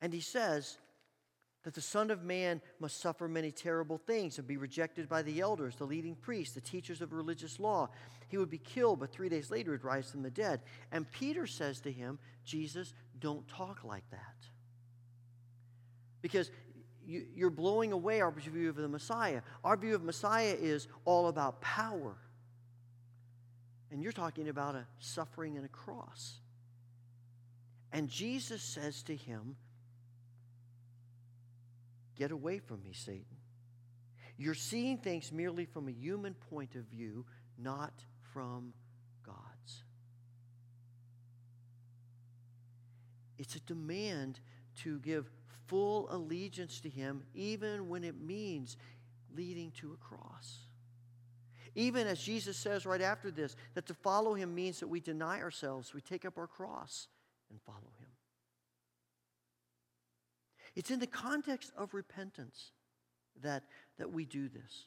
And 0.00 0.12
he 0.12 0.20
says, 0.20 0.78
that 1.64 1.74
the 1.74 1.80
Son 1.80 2.10
of 2.10 2.22
Man 2.22 2.60
must 2.78 3.00
suffer 3.00 3.26
many 3.26 3.50
terrible 3.50 3.96
things 3.96 4.38
and 4.38 4.46
be 4.46 4.58
rejected 4.58 5.08
by 5.08 5.22
the 5.22 5.40
elders, 5.40 5.76
the 5.76 5.84
leading 5.84 6.14
priests, 6.14 6.54
the 6.54 6.60
teachers 6.60 7.00
of 7.00 7.12
religious 7.12 7.58
law. 7.58 7.88
He 8.28 8.36
would 8.36 8.50
be 8.50 8.58
killed, 8.58 9.00
but 9.00 9.12
three 9.12 9.30
days 9.30 9.50
later 9.50 9.70
would 9.72 9.84
rise 9.84 10.10
from 10.10 10.22
the 10.22 10.30
dead. 10.30 10.60
And 10.92 11.10
Peter 11.10 11.46
says 11.46 11.80
to 11.80 11.92
him, 11.92 12.18
Jesus, 12.44 12.92
don't 13.18 13.48
talk 13.48 13.82
like 13.82 14.08
that. 14.10 14.36
Because 16.20 16.50
you, 17.06 17.46
are 17.46 17.50
blowing 17.50 17.92
away 17.92 18.20
our 18.20 18.30
view 18.30 18.68
of 18.68 18.76
the 18.76 18.88
Messiah. 18.88 19.40
Our 19.62 19.76
view 19.76 19.94
of 19.94 20.02
Messiah 20.02 20.56
is 20.58 20.86
all 21.06 21.28
about 21.28 21.62
power. 21.62 22.16
And 23.94 24.02
you're 24.02 24.10
talking 24.10 24.48
about 24.48 24.74
a 24.74 24.84
suffering 24.98 25.56
and 25.56 25.64
a 25.64 25.68
cross. 25.68 26.40
And 27.92 28.08
Jesus 28.08 28.60
says 28.60 29.04
to 29.04 29.14
him, 29.14 29.54
Get 32.16 32.32
away 32.32 32.58
from 32.58 32.82
me, 32.82 32.90
Satan. 32.92 33.36
You're 34.36 34.54
seeing 34.54 34.98
things 34.98 35.30
merely 35.30 35.64
from 35.64 35.86
a 35.86 35.92
human 35.92 36.34
point 36.34 36.74
of 36.74 36.82
view, 36.86 37.24
not 37.56 37.92
from 38.32 38.72
God's. 39.24 39.84
It's 43.38 43.54
a 43.54 43.60
demand 43.60 44.40
to 44.82 44.98
give 44.98 45.30
full 45.66 46.08
allegiance 46.10 46.80
to 46.80 46.88
Him, 46.88 47.22
even 47.32 47.88
when 47.88 48.02
it 48.02 48.20
means 48.20 48.76
leading 49.36 49.70
to 49.80 49.92
a 49.92 49.96
cross. 49.96 50.63
Even 51.74 52.06
as 52.06 52.22
Jesus 52.22 52.56
says 52.56 52.86
right 52.86 53.00
after 53.00 53.30
this, 53.30 53.56
that 53.74 53.86
to 53.86 53.94
follow 53.94 54.34
Him 54.34 54.54
means 54.54 54.80
that 54.80 54.88
we 54.88 55.00
deny 55.00 55.40
ourselves, 55.40 55.92
we 55.92 56.00
take 56.00 56.24
up 56.24 56.38
our 56.38 56.46
cross 56.46 57.08
and 57.50 57.60
follow 57.62 57.92
Him. 57.98 58.08
It's 60.76 60.90
in 60.90 61.00
the 61.00 61.06
context 61.06 61.72
of 61.76 61.94
repentance 61.94 62.70
that, 63.42 63.64
that 63.98 64.12
we 64.12 64.24
do 64.24 64.48
this. 64.48 64.86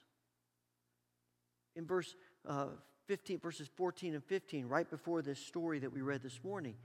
In 1.76 1.86
verse 1.86 2.16
uh, 2.48 2.68
15, 3.08 3.40
verses 3.40 3.70
14 3.76 4.16
and 4.16 4.24
15, 4.24 4.68
right 4.68 4.90
before 4.90 5.22
this 5.22 5.40
story 5.40 5.80
that 5.80 5.94
we 5.94 6.02
read 6.02 6.22
this 6.24 6.40
morning, 6.44 6.76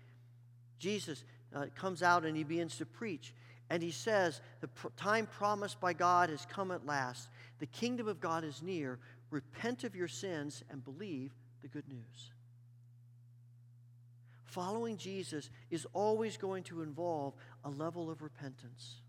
Jesus 0.78 1.24
uh, 1.54 1.66
comes 1.74 2.02
out 2.02 2.24
and 2.24 2.36
he 2.36 2.44
begins 2.44 2.76
to 2.78 2.86
preach. 2.86 3.34
And 3.70 3.82
he 3.82 3.90
says, 3.90 4.40
The 4.60 4.68
pr- 4.68 4.88
time 4.96 5.26
promised 5.26 5.80
by 5.80 5.94
God 5.94 6.28
has 6.30 6.46
come 6.46 6.70
at 6.70 6.86
last. 6.86 7.28
The 7.58 7.66
kingdom 7.66 8.06
of 8.06 8.20
God 8.20 8.44
is 8.44 8.62
near. 8.62 8.98
Repent 9.32 9.82
of 9.82 9.96
your 9.96 10.08
sins 10.08 10.62
and 10.70 10.84
believe 10.84 11.32
the 11.62 11.68
good 11.68 11.88
news. 11.88 12.30
Following 14.44 14.98
Jesus 14.98 15.48
is 15.70 15.86
always 15.94 16.36
going 16.36 16.62
to 16.64 16.82
involve 16.82 17.34
a 17.64 17.70
level 17.70 18.10
of 18.10 18.20
repentance. 18.20 19.00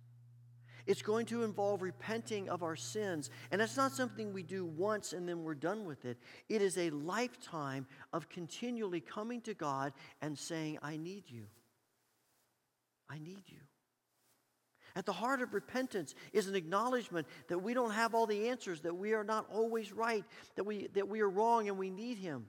It's 0.86 1.02
going 1.02 1.26
to 1.28 1.44
involve 1.44 1.82
repenting 1.82 2.50
of 2.50 2.64
our 2.64 2.78
sins. 2.78 3.30
And 3.52 3.60
that's 3.60 3.76
not 3.76 3.92
something 3.92 4.32
we 4.32 4.44
do 4.44 4.66
once 4.66 5.12
and 5.12 5.28
then 5.28 5.44
we're 5.44 5.56
done 5.56 5.84
with 5.84 6.06
it. 6.06 6.18
It 6.48 6.62
is 6.62 6.78
a 6.78 6.90
lifetime 6.92 7.86
of 8.14 8.30
continually 8.30 9.02
coming 9.02 9.42
to 9.42 9.54
God 9.54 9.92
and 10.22 10.40
saying, 10.40 10.80
I 10.82 10.96
need 10.96 11.24
you. 11.28 11.48
I 13.10 13.20
need 13.20 13.44
you. 13.48 13.60
At 14.96 15.06
the 15.06 15.14
heart 15.14 15.42
of 15.42 15.54
repentance 15.54 16.14
is 16.34 16.48
an 16.48 16.56
acknowledgement 16.56 17.28
that 17.48 17.60
we 17.60 17.74
don't 17.74 17.92
have 17.92 18.14
all 18.14 18.28
the 18.28 18.50
answers, 18.50 18.82
that 18.82 18.96
we 18.96 19.14
are 19.14 19.24
not 19.24 19.48
always 19.52 19.92
right, 19.92 20.24
that 20.56 20.64
we, 20.64 20.88
that 20.94 21.08
we 21.08 21.22
are 21.22 21.30
wrong 21.30 21.68
and 21.68 21.78
we 21.78 21.90
need 21.90 22.18
Him. 22.18 22.46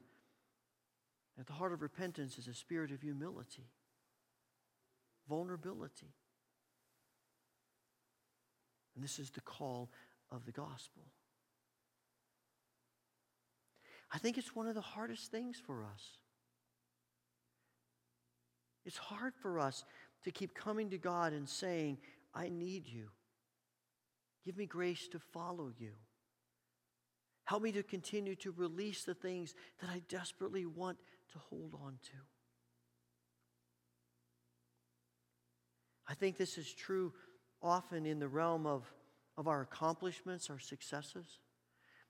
At 1.39 1.47
the 1.47 1.55
heart 1.55 1.73
of 1.73 1.83
repentance 1.83 2.39
is 2.39 2.47
a 2.47 2.55
spirit 2.55 2.91
of 2.91 3.01
humility, 3.01 3.65
vulnerability. 5.29 6.13
And 8.95 9.03
this 9.03 9.19
is 9.19 9.31
the 9.31 9.41
call 9.41 9.91
of 10.31 10.45
the 10.45 10.53
gospel. 10.53 11.03
I 14.13 14.19
think 14.19 14.39
it's 14.39 14.55
one 14.55 14.69
of 14.69 14.75
the 14.75 14.81
hardest 14.81 15.31
things 15.33 15.61
for 15.67 15.83
us. 15.83 16.03
It's 18.85 18.99
hard 18.99 19.35
for 19.35 19.59
us 19.59 19.85
to 20.25 20.31
keep 20.31 20.55
coming 20.55 20.91
to 20.91 20.99
God 20.99 21.33
and 21.33 21.49
saying, 21.49 21.99
I 22.35 22.49
need 22.49 22.89
you. 22.89 23.11
Give 24.45 24.57
me 24.57 24.67
grace 24.67 25.09
to 25.09 25.19
follow 25.19 25.71
you. 25.79 25.93
Help 27.45 27.63
me 27.63 27.73
to 27.73 27.83
continue 27.83 28.35
to 28.37 28.53
release 28.53 29.05
the 29.05 29.15
things 29.15 29.55
that 29.81 29.91
I 29.91 30.03
desperately 30.09 30.67
want 30.67 30.99
to 31.33 31.39
hold 31.39 31.75
on 31.75 31.99
to. 32.03 32.17
I 36.09 36.15
think 36.15 36.37
this 36.37 36.59
is 36.59 36.73
true 36.73 37.13
often 37.63 38.07
in 38.07 38.19
the 38.19 38.29
realm 38.29 38.67
of, 38.67 38.85
of 39.37 39.49
our 39.49 39.63
accomplishments, 39.63 40.51
our 40.51 40.59
successes. 40.59 41.27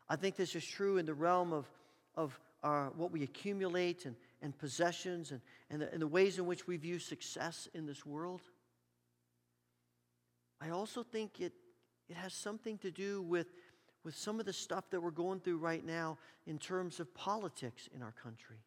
I 0.08 0.16
think 0.16 0.36
this 0.36 0.54
is 0.54 0.64
true 0.64 0.98
in 0.98 1.06
the 1.06 1.14
realm 1.14 1.52
of, 1.52 1.66
of 2.16 2.38
our, 2.62 2.92
what 2.96 3.12
we 3.12 3.22
accumulate 3.22 4.04
and, 4.04 4.16
and 4.42 4.56
possessions 4.56 5.30
and, 5.30 5.40
and 5.70 5.82
the, 5.82 5.92
and 5.92 6.02
the 6.02 6.08
ways 6.08 6.38
in 6.38 6.46
which 6.46 6.66
we 6.66 6.76
view 6.76 6.98
success 6.98 7.68
in 7.74 7.86
this 7.86 8.04
world. 8.04 8.42
I 10.60 10.70
also 10.70 11.02
think 11.02 11.40
it, 11.40 11.52
it 12.08 12.16
has 12.16 12.32
something 12.32 12.78
to 12.78 12.90
do 12.90 13.22
with, 13.22 13.52
with 14.04 14.16
some 14.16 14.40
of 14.40 14.46
the 14.46 14.52
stuff 14.52 14.90
that 14.90 15.00
we're 15.00 15.10
going 15.10 15.40
through 15.40 15.58
right 15.58 15.84
now 15.84 16.18
in 16.46 16.58
terms 16.58 17.00
of 17.00 17.12
politics 17.14 17.88
in 17.94 18.02
our 18.02 18.12
country. 18.12 18.58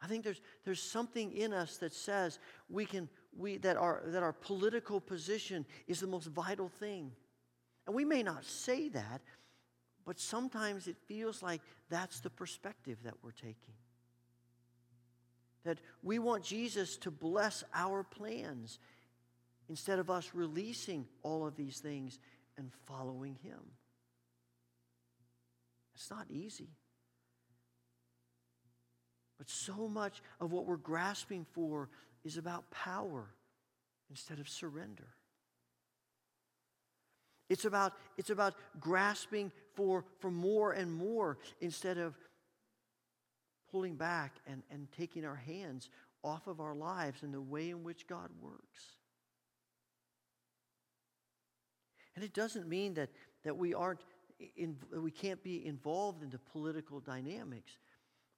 I 0.00 0.06
think 0.06 0.22
there's, 0.22 0.40
there's 0.64 0.82
something 0.82 1.32
in 1.32 1.52
us 1.52 1.78
that 1.78 1.92
says 1.92 2.38
we 2.68 2.84
can, 2.84 3.08
we, 3.36 3.56
that, 3.58 3.76
our, 3.76 4.02
that 4.06 4.22
our 4.22 4.32
political 4.32 5.00
position 5.00 5.66
is 5.86 6.00
the 6.00 6.06
most 6.06 6.26
vital 6.28 6.68
thing. 6.68 7.12
And 7.86 7.96
we 7.96 8.04
may 8.04 8.22
not 8.22 8.44
say 8.44 8.88
that, 8.90 9.22
but 10.06 10.20
sometimes 10.20 10.86
it 10.86 10.96
feels 11.06 11.42
like 11.42 11.60
that's 11.90 12.20
the 12.20 12.30
perspective 12.30 12.98
that 13.04 13.14
we're 13.22 13.32
taking. 13.32 13.74
That 15.64 15.78
we 16.02 16.18
want 16.18 16.44
Jesus 16.44 16.96
to 16.98 17.10
bless 17.10 17.64
our 17.74 18.04
plans 18.04 18.78
instead 19.68 19.98
of 19.98 20.10
us 20.10 20.30
releasing 20.34 21.06
all 21.22 21.46
of 21.46 21.56
these 21.56 21.78
things 21.78 22.18
and 22.56 22.70
following 22.86 23.36
Him. 23.42 23.60
It's 25.94 26.10
not 26.10 26.26
easy. 26.30 26.70
But 29.38 29.48
so 29.48 29.88
much 29.88 30.20
of 30.40 30.52
what 30.52 30.66
we're 30.66 30.76
grasping 30.76 31.46
for 31.52 31.88
is 32.24 32.36
about 32.36 32.70
power 32.70 33.26
instead 34.10 34.40
of 34.40 34.48
surrender. 34.48 35.08
It's 37.48 37.64
about, 37.64 37.94
it's 38.16 38.30
about 38.30 38.54
grasping 38.78 39.52
for, 39.74 40.04
for 40.18 40.30
more 40.30 40.72
and 40.72 40.92
more 40.92 41.38
instead 41.60 41.98
of 41.98 42.14
pulling 43.70 43.94
back 43.94 44.34
and, 44.46 44.62
and 44.70 44.88
taking 44.92 45.24
our 45.24 45.36
hands 45.36 45.88
off 46.22 46.46
of 46.46 46.60
our 46.60 46.74
lives 46.74 47.22
and 47.22 47.32
the 47.32 47.40
way 47.40 47.70
in 47.70 47.84
which 47.84 48.06
God 48.06 48.28
works. 48.40 48.97
And 52.18 52.24
it 52.24 52.34
doesn't 52.34 52.66
mean 52.66 52.94
that, 52.94 53.10
that 53.44 53.56
we 53.56 53.74
aren't 53.74 54.00
in, 54.56 54.76
we 54.92 55.12
can't 55.12 55.40
be 55.40 55.64
involved 55.64 56.20
in 56.20 56.30
the 56.30 56.40
political 56.50 56.98
dynamics. 56.98 57.78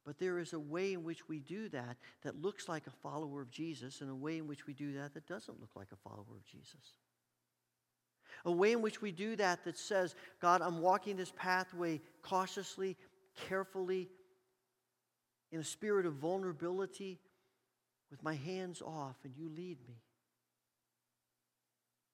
But 0.05 0.19
there 0.19 0.39
is 0.39 0.53
a 0.53 0.61
way 0.61 0.93
in 0.93 1.03
which 1.03 1.31
we 1.31 1.39
do 1.39 1.71
that 1.71 1.97
that 2.21 2.43
looks 2.43 2.69
like 2.69 2.87
a 2.87 2.91
follower 2.91 3.41
of 3.41 3.51
Jesus, 3.51 4.03
and 4.03 4.11
a 4.11 4.15
way 4.15 4.37
in 4.37 4.47
which 4.47 4.67
we 4.67 4.75
do 4.75 4.93
that 4.99 5.15
that 5.15 5.27
doesn't 5.27 5.59
look 5.63 5.71
like 5.77 5.93
a 5.93 5.97
follower 5.97 6.37
of 6.37 6.45
Jesus. 6.45 6.93
A 8.45 8.53
way 8.53 8.73
in 8.73 8.83
which 8.83 9.01
we 9.01 9.13
do 9.13 9.35
that 9.37 9.65
that 9.65 9.79
says, 9.79 10.15
God, 10.43 10.61
I'm 10.61 10.83
walking 10.83 11.17
this 11.17 11.33
pathway 11.35 12.03
cautiously, 12.21 12.99
carefully, 13.49 14.11
in 15.53 15.61
a 15.61 15.65
spirit 15.65 16.05
of 16.05 16.17
vulnerability, 16.17 17.19
with 18.11 18.23
my 18.23 18.35
hands 18.35 18.83
off, 18.83 19.17
and 19.25 19.33
you 19.39 19.49
lead 19.49 19.79
me. 19.89 20.03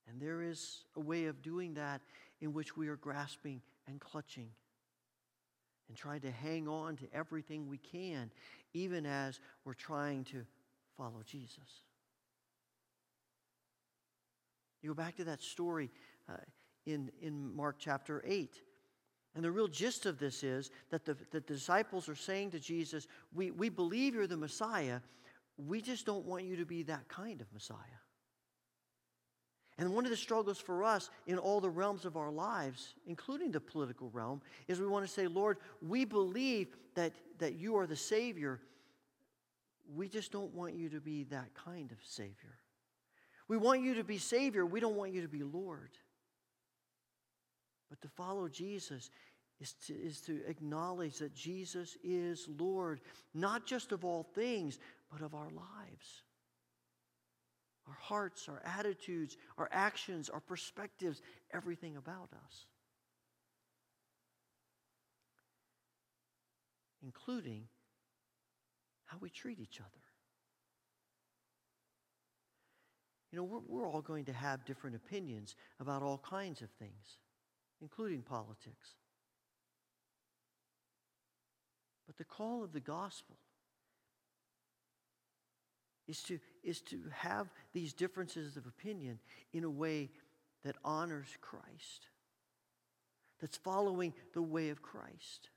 And 0.09 0.21
there 0.21 0.43
is 0.43 0.85
a 0.97 1.01
way 1.01 1.27
of 1.27 1.43
doing 1.43 1.75
that 1.75 2.01
in 2.41 2.53
which 2.53 2.77
we 2.77 2.89
are 2.89 2.97
grasping 2.97 3.61
and 3.87 4.01
clutching 4.01 4.51
and 5.89 5.97
trying 5.97 6.21
to 6.21 6.31
hang 6.31 6.69
on 6.69 6.97
to 6.97 7.05
everything 7.13 7.69
we 7.69 7.79
can, 7.79 8.31
even 8.75 9.07
as 9.07 9.41
we're 9.65 9.75
trying 9.75 10.25
to 10.25 10.45
follow 10.97 11.23
Jesus. 11.25 11.83
You 14.83 14.91
go 14.91 14.95
back 14.95 15.17
to 15.17 15.25
that 15.25 15.43
story 15.43 15.91
uh, 16.29 16.35
in, 16.87 17.11
in 17.21 17.55
Mark 17.55 17.77
chapter 17.79 18.23
8. 18.27 18.61
And 19.35 19.45
the 19.45 19.51
real 19.51 19.69
gist 19.69 20.07
of 20.07 20.19
this 20.19 20.43
is 20.43 20.71
that 20.91 21.05
the, 21.05 21.17
the 21.31 21.41
disciples 21.41 22.09
are 22.09 22.15
saying 22.15 22.53
to 22.53 22.59
Jesus, 22.59 23.07
we, 23.35 23.51
we 23.51 23.69
believe 23.69 24.15
you're 24.15 24.27
the 24.27 24.37
Messiah. 24.37 25.01
We 25.59 25.83
just 25.83 26.07
don't 26.07 26.25
want 26.25 26.45
you 26.45 26.57
to 26.57 26.65
be 26.65 26.83
that 26.85 27.09
kind 27.09 27.41
of 27.41 27.53
Messiah. 27.53 27.77
And 29.78 29.95
one 29.95 30.04
of 30.04 30.11
the 30.11 30.16
struggles 30.16 30.59
for 30.59 30.83
us 30.83 31.11
in 31.26 31.37
all 31.37 31.61
the 31.61 31.68
realms 31.68 32.06
of 32.06 32.16
our 32.16 32.30
lives, 32.30 32.95
including 33.06 33.50
the 33.50 33.61
political 33.61 34.09
realm, 34.11 34.40
is 34.68 34.80
we 34.80 34.87
want 34.87 35.06
to 35.06 35.12
say, 35.12 35.26
Lord, 35.26 35.59
we 35.83 36.04
believe 36.04 36.68
that, 36.95 37.12
that 37.38 37.56
you 37.56 37.76
are 37.76 37.87
the 37.87 37.97
Savior. 37.97 38.61
We 39.95 40.09
just 40.09 40.33
don't 40.33 40.54
want 40.54 40.75
you 40.75 40.88
to 40.90 41.00
be 41.00 41.25
that 41.25 41.52
kind 41.54 41.92
of 41.92 41.99
Savior. 42.02 42.59
We 43.49 43.59
want 43.59 43.83
you 43.83 43.95
to 43.95 44.04
be 44.04 44.16
Savior. 44.16 44.64
We 44.64 44.80
don't 44.80 44.96
want 44.96 45.12
you 45.12 45.20
to 45.22 45.29
be 45.29 45.42
Lord. 45.42 45.90
But 47.90 48.01
to 48.01 48.09
follow 48.09 48.48
Jesus 48.48 49.11
is 49.61 49.74
to, 49.87 49.94
is 49.94 50.22
to 50.22 50.40
acknowledge 50.48 51.18
that 51.18 51.35
Jesus 51.35 51.98
is 52.03 52.48
Lord, 52.59 53.01
not 53.35 53.66
just 53.66 53.92
of 53.92 54.07
all 54.07 54.27
things, 54.35 54.79
but 55.12 55.20
of 55.20 55.35
our 55.35 55.51
lives 55.51 56.22
our 57.88 57.96
hearts, 58.01 58.49
our 58.49 58.61
attitudes, 58.64 59.37
our 59.59 59.68
actions, 59.72 60.29
our 60.29 60.40
perspectives, 60.40 61.22
everything 61.53 61.96
about 61.96 62.31
us. 62.44 62.66
Including 67.03 67.64
how 69.05 69.18
we 69.20 69.31
treat 69.31 69.61
each 69.61 69.81
other. 69.81 69.90
You 73.31 73.38
know, 73.38 73.44
we're, 73.44 73.61
we're 73.66 73.88
all 73.88 74.03
going 74.03 74.25
to 74.25 74.33
have 74.33 74.64
different 74.64 74.96
opinions 74.96 75.55
about 75.79 76.03
all 76.03 76.18
kinds 76.18 76.62
of 76.62 76.70
things, 76.70 77.18
including 77.81 78.22
politics. 78.22 78.96
But 82.07 82.16
the 82.16 82.25
call 82.25 82.64
of 82.64 82.72
the 82.72 82.81
gospel 82.81 83.37
is 86.09 86.23
to, 86.23 86.38
is 86.62 86.81
to 86.83 87.01
have 87.12 87.49
these 87.73 87.92
differences 87.92 88.57
of 88.57 88.66
opinion 88.66 89.19
in 89.53 89.64
a 89.64 89.71
way 89.71 90.11
that 90.64 90.77
honors 90.85 91.29
Christ, 91.40 92.09
that's 93.40 93.57
following 93.57 94.12
the 94.33 94.42
way 94.42 94.71
of 94.71 94.83
Christ. 94.83 95.51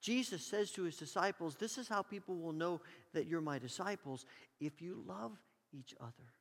Jesus 0.00 0.44
says 0.44 0.70
to 0.72 0.84
his 0.84 0.96
disciples, 0.96 1.56
This 1.56 1.78
is 1.78 1.88
how 1.88 2.02
people 2.02 2.36
will 2.36 2.52
know 2.52 2.80
that 3.12 3.26
you're 3.26 3.40
my 3.40 3.58
disciples 3.58 4.24
if 4.60 4.80
you 4.80 5.02
love 5.06 5.32
each 5.72 5.94
other. 6.00 6.35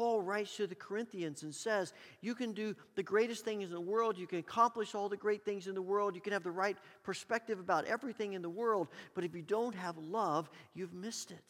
Paul 0.00 0.22
writes 0.22 0.56
to 0.56 0.66
the 0.66 0.74
Corinthians 0.74 1.42
and 1.42 1.54
says, 1.54 1.92
You 2.22 2.34
can 2.34 2.54
do 2.54 2.74
the 2.94 3.02
greatest 3.02 3.44
things 3.44 3.64
in 3.64 3.72
the 3.72 3.80
world. 3.82 4.16
You 4.16 4.26
can 4.26 4.38
accomplish 4.38 4.94
all 4.94 5.10
the 5.10 5.16
great 5.18 5.44
things 5.44 5.66
in 5.66 5.74
the 5.74 5.82
world. 5.82 6.14
You 6.14 6.22
can 6.22 6.32
have 6.32 6.42
the 6.42 6.50
right 6.50 6.78
perspective 7.02 7.60
about 7.60 7.84
everything 7.84 8.32
in 8.32 8.40
the 8.40 8.48
world. 8.48 8.88
But 9.14 9.24
if 9.24 9.34
you 9.34 9.42
don't 9.42 9.74
have 9.74 9.98
love, 9.98 10.48
you've 10.72 10.94
missed 10.94 11.32
it. 11.32 11.44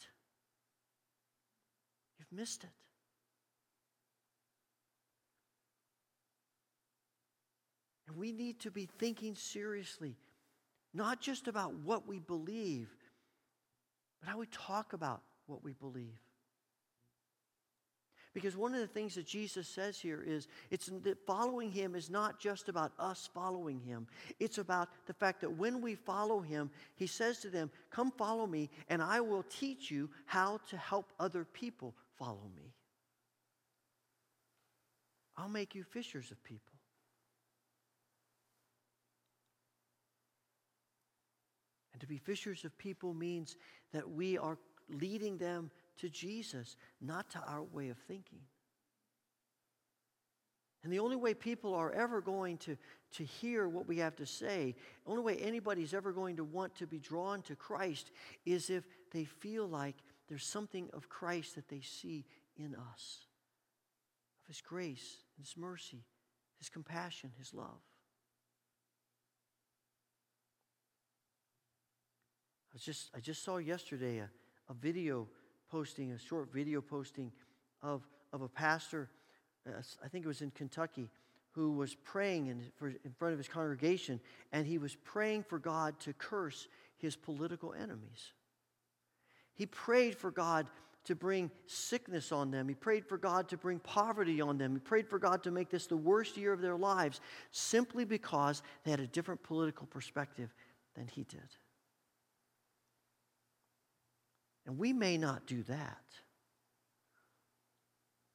You've 2.19 2.37
missed 2.37 2.65
it. 2.65 2.69
And 8.09 8.17
we 8.17 8.33
need 8.33 8.59
to 8.59 8.69
be 8.69 8.89
thinking 8.99 9.35
seriously, 9.35 10.17
not 10.93 11.21
just 11.21 11.47
about 11.47 11.73
what 11.75 12.05
we 12.05 12.19
believe, 12.19 12.89
but 14.19 14.27
how 14.29 14.39
we 14.39 14.47
talk 14.47 14.91
about 14.91 15.21
what 15.45 15.63
we 15.63 15.71
believe. 15.71 16.19
Because 18.33 18.55
one 18.55 18.73
of 18.73 18.79
the 18.79 18.87
things 18.87 19.15
that 19.15 19.25
Jesus 19.25 19.67
says 19.67 19.99
here 19.99 20.23
is 20.25 20.47
it's 20.69 20.89
that 21.03 21.25
following 21.25 21.69
him 21.69 21.95
is 21.95 22.09
not 22.09 22.39
just 22.39 22.69
about 22.69 22.93
us 22.97 23.29
following 23.33 23.81
him. 23.81 24.07
It's 24.39 24.57
about 24.57 24.87
the 25.05 25.13
fact 25.13 25.41
that 25.41 25.57
when 25.57 25.81
we 25.81 25.95
follow 25.95 26.39
him, 26.39 26.71
he 26.95 27.07
says 27.07 27.39
to 27.39 27.49
them, 27.49 27.69
Come 27.89 28.11
follow 28.11 28.47
me, 28.47 28.69
and 28.87 29.01
I 29.01 29.19
will 29.19 29.43
teach 29.43 29.91
you 29.91 30.09
how 30.25 30.59
to 30.69 30.77
help 30.77 31.11
other 31.19 31.43
people 31.43 31.93
follow 32.17 32.49
me. 32.55 32.73
I'll 35.35 35.49
make 35.49 35.75
you 35.75 35.83
fishers 35.83 36.31
of 36.31 36.41
people. 36.43 36.73
And 41.91 41.99
to 41.99 42.07
be 42.07 42.17
fishers 42.17 42.63
of 42.63 42.77
people 42.77 43.13
means 43.13 43.57
that 43.91 44.09
we 44.09 44.37
are 44.37 44.57
leading 44.89 45.37
them 45.37 45.69
to 46.01 46.09
Jesus, 46.09 46.75
not 46.99 47.29
to 47.31 47.39
our 47.47 47.63
way 47.63 47.89
of 47.89 47.97
thinking. 47.97 48.41
And 50.83 50.91
the 50.91 50.99
only 50.99 51.15
way 51.15 51.33
people 51.33 51.75
are 51.75 51.91
ever 51.91 52.21
going 52.21 52.57
to, 52.59 52.75
to 53.13 53.23
hear 53.23 53.67
what 53.67 53.87
we 53.87 53.97
have 53.97 54.15
to 54.15 54.25
say, 54.25 54.75
the 55.05 55.11
only 55.11 55.23
way 55.23 55.37
anybody's 55.37 55.93
ever 55.93 56.11
going 56.11 56.37
to 56.37 56.43
want 56.43 56.75
to 56.75 56.87
be 56.87 56.97
drawn 56.97 57.43
to 57.43 57.55
Christ 57.55 58.11
is 58.45 58.69
if 58.69 58.83
they 59.11 59.23
feel 59.23 59.67
like 59.67 59.95
there's 60.27 60.45
something 60.45 60.89
of 60.93 61.07
Christ 61.07 61.55
that 61.55 61.69
they 61.69 61.81
see 61.81 62.25
in 62.57 62.75
us 62.75 63.25
of 64.41 64.47
His 64.47 64.61
grace, 64.61 65.17
His 65.39 65.55
mercy, 65.55 66.03
His 66.57 66.69
compassion, 66.69 67.31
His 67.37 67.53
love. 67.53 67.81
I, 72.73 72.77
just, 72.79 73.11
I 73.15 73.19
just 73.19 73.43
saw 73.43 73.57
yesterday 73.57 74.19
a, 74.19 74.29
a 74.69 74.73
video 74.73 75.27
posting, 75.71 76.11
a 76.11 76.19
short 76.19 76.51
video 76.51 76.81
posting 76.81 77.31
of, 77.81 78.05
of 78.33 78.41
a 78.41 78.47
pastor, 78.49 79.09
uh, 79.67 79.81
I 80.03 80.07
think 80.07 80.25
it 80.25 80.27
was 80.27 80.41
in 80.41 80.51
Kentucky, 80.51 81.09
who 81.51 81.71
was 81.71 81.95
praying 81.95 82.47
in, 82.47 82.61
for, 82.75 82.89
in 82.89 83.11
front 83.17 83.33
of 83.33 83.37
his 83.37 83.47
congregation, 83.47 84.19
and 84.51 84.67
he 84.67 84.77
was 84.77 84.95
praying 85.03 85.43
for 85.43 85.59
God 85.59 85.99
to 86.01 86.13
curse 86.13 86.67
his 86.97 87.15
political 87.15 87.73
enemies. 87.73 88.33
He 89.53 89.65
prayed 89.65 90.15
for 90.15 90.31
God 90.31 90.67
to 91.05 91.15
bring 91.15 91.49
sickness 91.65 92.31
on 92.31 92.51
them. 92.51 92.67
He 92.67 92.75
prayed 92.75 93.05
for 93.05 93.17
God 93.17 93.49
to 93.49 93.57
bring 93.57 93.79
poverty 93.79 94.39
on 94.39 94.57
them. 94.57 94.73
He 94.73 94.79
prayed 94.79 95.07
for 95.07 95.17
God 95.19 95.43
to 95.43 95.51
make 95.51 95.69
this 95.69 95.87
the 95.87 95.97
worst 95.97 96.37
year 96.37 96.53
of 96.53 96.61
their 96.61 96.77
lives 96.77 97.21
simply 97.51 98.05
because 98.05 98.61
they 98.83 98.91
had 98.91 98.99
a 98.99 99.07
different 99.07 99.41
political 99.41 99.87
perspective 99.87 100.53
than 100.95 101.07
he 101.07 101.23
did. 101.23 101.39
And 104.65 104.77
we 104.77 104.93
may 104.93 105.17
not 105.17 105.47
do 105.47 105.63
that. 105.63 105.97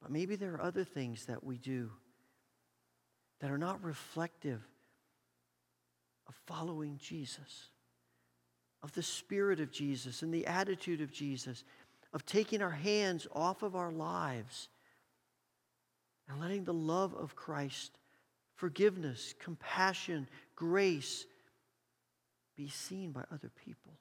But 0.01 0.11
maybe 0.11 0.37
there 0.37 0.55
are 0.55 0.63
other 0.63 0.85
things 0.85 1.27
that 1.27 1.45
we 1.45 1.59
do 1.59 1.91
that 3.41 3.51
are 3.51 3.59
not 3.59 3.83
reflective 3.83 4.63
of 6.29 6.35
following 6.47 6.99
Jesus, 6.99 7.69
of 8.83 8.93
the 8.93 9.03
Spirit 9.03 9.61
of 9.61 9.71
Jesus 9.71 10.23
and 10.23 10.33
the 10.33 10.47
attitude 10.47 11.01
of 11.01 11.13
Jesus, 11.13 11.65
of 12.13 12.25
taking 12.27 12.63
our 12.63 12.71
hands 12.71 13.27
off 13.33 13.63
of 13.63 13.77
our 13.77 13.93
lives 13.93 14.69
and 16.29 16.41
letting 16.41 16.65
the 16.65 16.75
love 16.75 17.15
of 17.15 17.37
Christ, 17.37 17.99
forgiveness, 18.55 19.35
compassion, 19.39 20.29
grace 20.55 21.27
be 22.57 22.69
seen 22.69 23.13
by 23.13 23.23
other 23.33 23.51
people. 23.65 23.93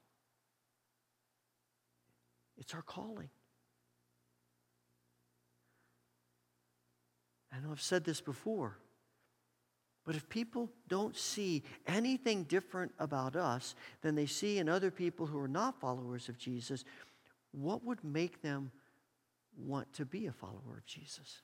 It's 2.58 2.74
our 2.74 2.82
calling. 2.82 3.30
I 7.52 7.60
know 7.60 7.70
I've 7.70 7.80
said 7.80 8.04
this 8.04 8.20
before, 8.20 8.76
but 10.04 10.14
if 10.14 10.28
people 10.28 10.70
don't 10.88 11.16
see 11.16 11.62
anything 11.86 12.44
different 12.44 12.92
about 12.98 13.34
us 13.34 13.74
than 14.02 14.14
they 14.14 14.26
see 14.26 14.58
in 14.58 14.68
other 14.68 14.90
people 14.90 15.26
who 15.26 15.38
are 15.38 15.48
not 15.48 15.80
followers 15.80 16.28
of 16.28 16.38
Jesus, 16.38 16.84
what 17.52 17.84
would 17.84 18.04
make 18.04 18.42
them 18.42 18.70
want 19.56 19.92
to 19.94 20.04
be 20.04 20.26
a 20.26 20.32
follower 20.32 20.76
of 20.76 20.86
Jesus? 20.86 21.42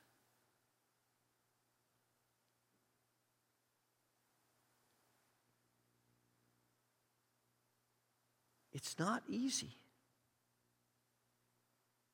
It's 8.71 8.97
not 8.97 9.23
easy, 9.27 9.77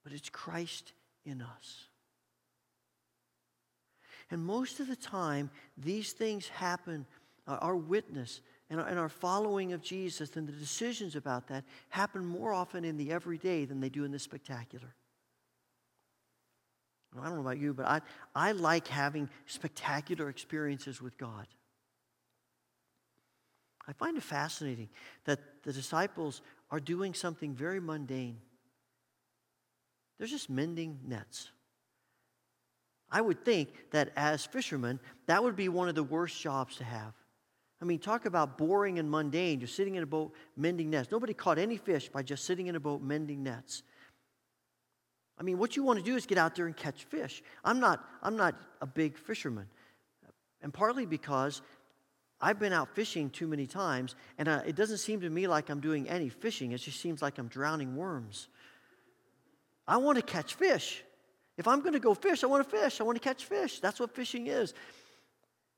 but 0.09 0.15
it's 0.15 0.29
Christ 0.29 0.93
in 1.23 1.39
us. 1.39 1.85
And 4.31 4.43
most 4.43 4.79
of 4.79 4.87
the 4.87 4.95
time, 4.95 5.51
these 5.77 6.13
things 6.13 6.47
happen, 6.47 7.05
uh, 7.45 7.59
our 7.61 7.75
witness 7.75 8.41
and 8.71 8.79
our, 8.79 8.87
and 8.87 8.97
our 8.97 9.09
following 9.09 9.71
of 9.71 9.83
Jesus 9.83 10.35
and 10.35 10.47
the 10.47 10.51
decisions 10.51 11.15
about 11.15 11.47
that 11.49 11.63
happen 11.89 12.25
more 12.25 12.53
often 12.53 12.83
in 12.83 12.97
the 12.97 13.11
everyday 13.11 13.65
than 13.65 13.79
they 13.79 13.89
do 13.89 14.03
in 14.03 14.11
the 14.11 14.17
spectacular. 14.17 14.95
I 17.19 17.25
don't 17.25 17.35
know 17.35 17.41
about 17.41 17.59
you, 17.59 17.75
but 17.75 17.85
I, 17.85 18.01
I 18.33 18.53
like 18.53 18.87
having 18.87 19.29
spectacular 19.45 20.27
experiences 20.29 21.03
with 21.03 21.19
God. 21.19 21.45
I 23.87 23.93
find 23.93 24.17
it 24.17 24.23
fascinating 24.23 24.89
that 25.25 25.39
the 25.63 25.73
disciples 25.73 26.41
are 26.71 26.79
doing 26.79 27.13
something 27.13 27.53
very 27.53 27.79
mundane. 27.79 28.37
They're 30.19 30.27
just 30.27 30.49
mending 30.49 30.99
nets. 31.07 31.49
I 33.09 33.21
would 33.21 33.43
think 33.43 33.69
that 33.91 34.11
as 34.15 34.45
fishermen, 34.45 34.99
that 35.25 35.41
would 35.41 35.55
be 35.55 35.69
one 35.69 35.89
of 35.89 35.95
the 35.95 36.03
worst 36.03 36.39
jobs 36.39 36.75
to 36.75 36.83
have. 36.83 37.13
I 37.81 37.85
mean, 37.85 37.99
talk 37.99 38.25
about 38.25 38.57
boring 38.57 38.99
and 38.99 39.09
mundane. 39.09 39.61
You're 39.61 39.67
sitting 39.67 39.95
in 39.95 40.03
a 40.03 40.05
boat 40.05 40.33
mending 40.57 40.89
nets. 40.89 41.09
Nobody 41.11 41.33
caught 41.33 41.57
any 41.57 41.77
fish 41.77 42.09
by 42.09 42.21
just 42.21 42.43
sitting 42.43 42.67
in 42.67 42.75
a 42.75 42.79
boat 42.79 43.01
mending 43.01 43.41
nets. 43.41 43.83
I 45.39 45.43
mean, 45.43 45.57
what 45.57 45.77
you 45.77 45.83
want 45.83 45.97
to 45.97 46.05
do 46.05 46.17
is 46.17 46.25
get 46.25 46.37
out 46.37 46.55
there 46.55 46.65
and 46.65 46.75
catch 46.75 47.05
fish. 47.05 47.41
I'm 47.63 47.79
not, 47.79 48.05
I'm 48.21 48.35
not 48.35 48.55
a 48.81 48.85
big 48.85 49.17
fisherman. 49.17 49.67
And 50.61 50.73
partly 50.73 51.05
because 51.05 51.61
I've 52.41 52.59
been 52.59 52.73
out 52.73 52.93
fishing 52.93 53.29
too 53.29 53.47
many 53.47 53.65
times, 53.65 54.15
and 54.37 54.49
uh, 54.49 54.61
it 54.65 54.75
doesn't 54.75 54.97
seem 54.97 55.21
to 55.21 55.29
me 55.29 55.47
like 55.47 55.69
I'm 55.69 55.79
doing 55.79 56.09
any 56.09 56.27
fishing. 56.27 56.73
It 56.73 56.79
just 56.79 56.99
seems 56.99 57.21
like 57.21 57.37
I'm 57.37 57.47
drowning 57.47 57.95
worms. 57.95 58.49
I 59.89 59.97
want 59.97 60.17
to 60.17 60.21
catch 60.21 60.53
fish. 60.53 61.03
If 61.57 61.67
I'm 61.67 61.81
going 61.81 61.93
to 61.93 61.99
go 61.99 62.13
fish, 62.13 62.43
I 62.43 62.47
want 62.47 62.63
to 62.63 62.77
fish. 62.77 63.01
I 63.01 63.03
want 63.03 63.17
to 63.17 63.27
catch 63.27 63.45
fish. 63.45 63.79
That's 63.79 63.99
what 63.99 64.15
fishing 64.15 64.47
is. 64.47 64.73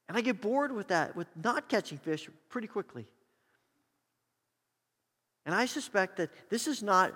And 0.09 0.17
I 0.17 0.21
get 0.21 0.41
bored 0.41 0.73
with 0.73 0.89
that, 0.89 1.15
with 1.15 1.27
not 1.41 1.69
catching 1.69 1.97
fish 1.97 2.29
pretty 2.49 2.67
quickly. 2.67 3.07
And 5.45 5.55
I 5.55 5.65
suspect 5.65 6.17
that 6.17 6.29
this 6.49 6.67
is 6.67 6.83
not 6.83 7.13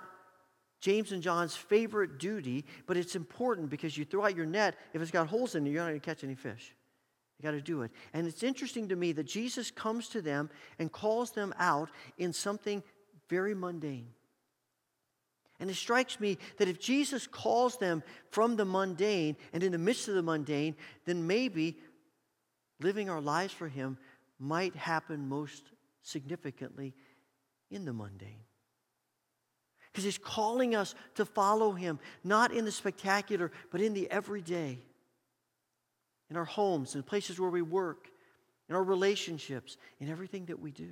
James 0.80 1.12
and 1.12 1.22
John's 1.22 1.54
favorite 1.54 2.18
duty, 2.18 2.64
but 2.86 2.96
it's 2.96 3.14
important 3.14 3.68
because 3.68 3.96
you 3.96 4.04
throw 4.04 4.24
out 4.24 4.34
your 4.34 4.46
net, 4.46 4.76
if 4.94 5.02
it's 5.02 5.10
got 5.10 5.26
holes 5.26 5.54
in 5.54 5.66
it, 5.66 5.70
you're 5.70 5.82
not 5.82 5.90
going 5.90 6.00
to 6.00 6.04
catch 6.04 6.24
any 6.24 6.34
fish. 6.34 6.74
You 7.38 7.42
got 7.42 7.52
to 7.52 7.60
do 7.60 7.82
it. 7.82 7.90
And 8.14 8.26
it's 8.26 8.42
interesting 8.42 8.88
to 8.88 8.96
me 8.96 9.12
that 9.12 9.24
Jesus 9.24 9.70
comes 9.70 10.08
to 10.08 10.22
them 10.22 10.48
and 10.78 10.90
calls 10.90 11.30
them 11.32 11.54
out 11.58 11.90
in 12.16 12.32
something 12.32 12.82
very 13.28 13.54
mundane. 13.54 14.08
And 15.58 15.70
it 15.70 15.74
strikes 15.74 16.20
me 16.20 16.38
that 16.58 16.68
if 16.68 16.78
Jesus 16.78 17.26
calls 17.26 17.78
them 17.78 18.02
from 18.30 18.56
the 18.56 18.64
mundane 18.64 19.36
and 19.52 19.62
in 19.62 19.72
the 19.72 19.78
midst 19.78 20.08
of 20.08 20.14
the 20.14 20.22
mundane, 20.22 20.76
then 21.06 21.26
maybe 21.26 21.78
living 22.80 23.08
our 23.08 23.20
lives 23.20 23.54
for 23.54 23.68
Him 23.68 23.96
might 24.38 24.76
happen 24.76 25.28
most 25.28 25.64
significantly 26.02 26.94
in 27.70 27.84
the 27.84 27.92
mundane. 27.92 28.44
Because 29.90 30.04
He's 30.04 30.18
calling 30.18 30.74
us 30.74 30.94
to 31.14 31.24
follow 31.24 31.72
Him, 31.72 31.98
not 32.22 32.52
in 32.52 32.66
the 32.66 32.72
spectacular, 32.72 33.50
but 33.70 33.80
in 33.80 33.94
the 33.94 34.10
everyday. 34.10 34.78
In 36.28 36.36
our 36.36 36.44
homes, 36.44 36.94
in 36.94 37.02
places 37.02 37.40
where 37.40 37.50
we 37.50 37.62
work, 37.62 38.08
in 38.68 38.74
our 38.74 38.82
relationships, 38.82 39.78
in 40.00 40.10
everything 40.10 40.46
that 40.46 40.60
we 40.60 40.70
do. 40.70 40.90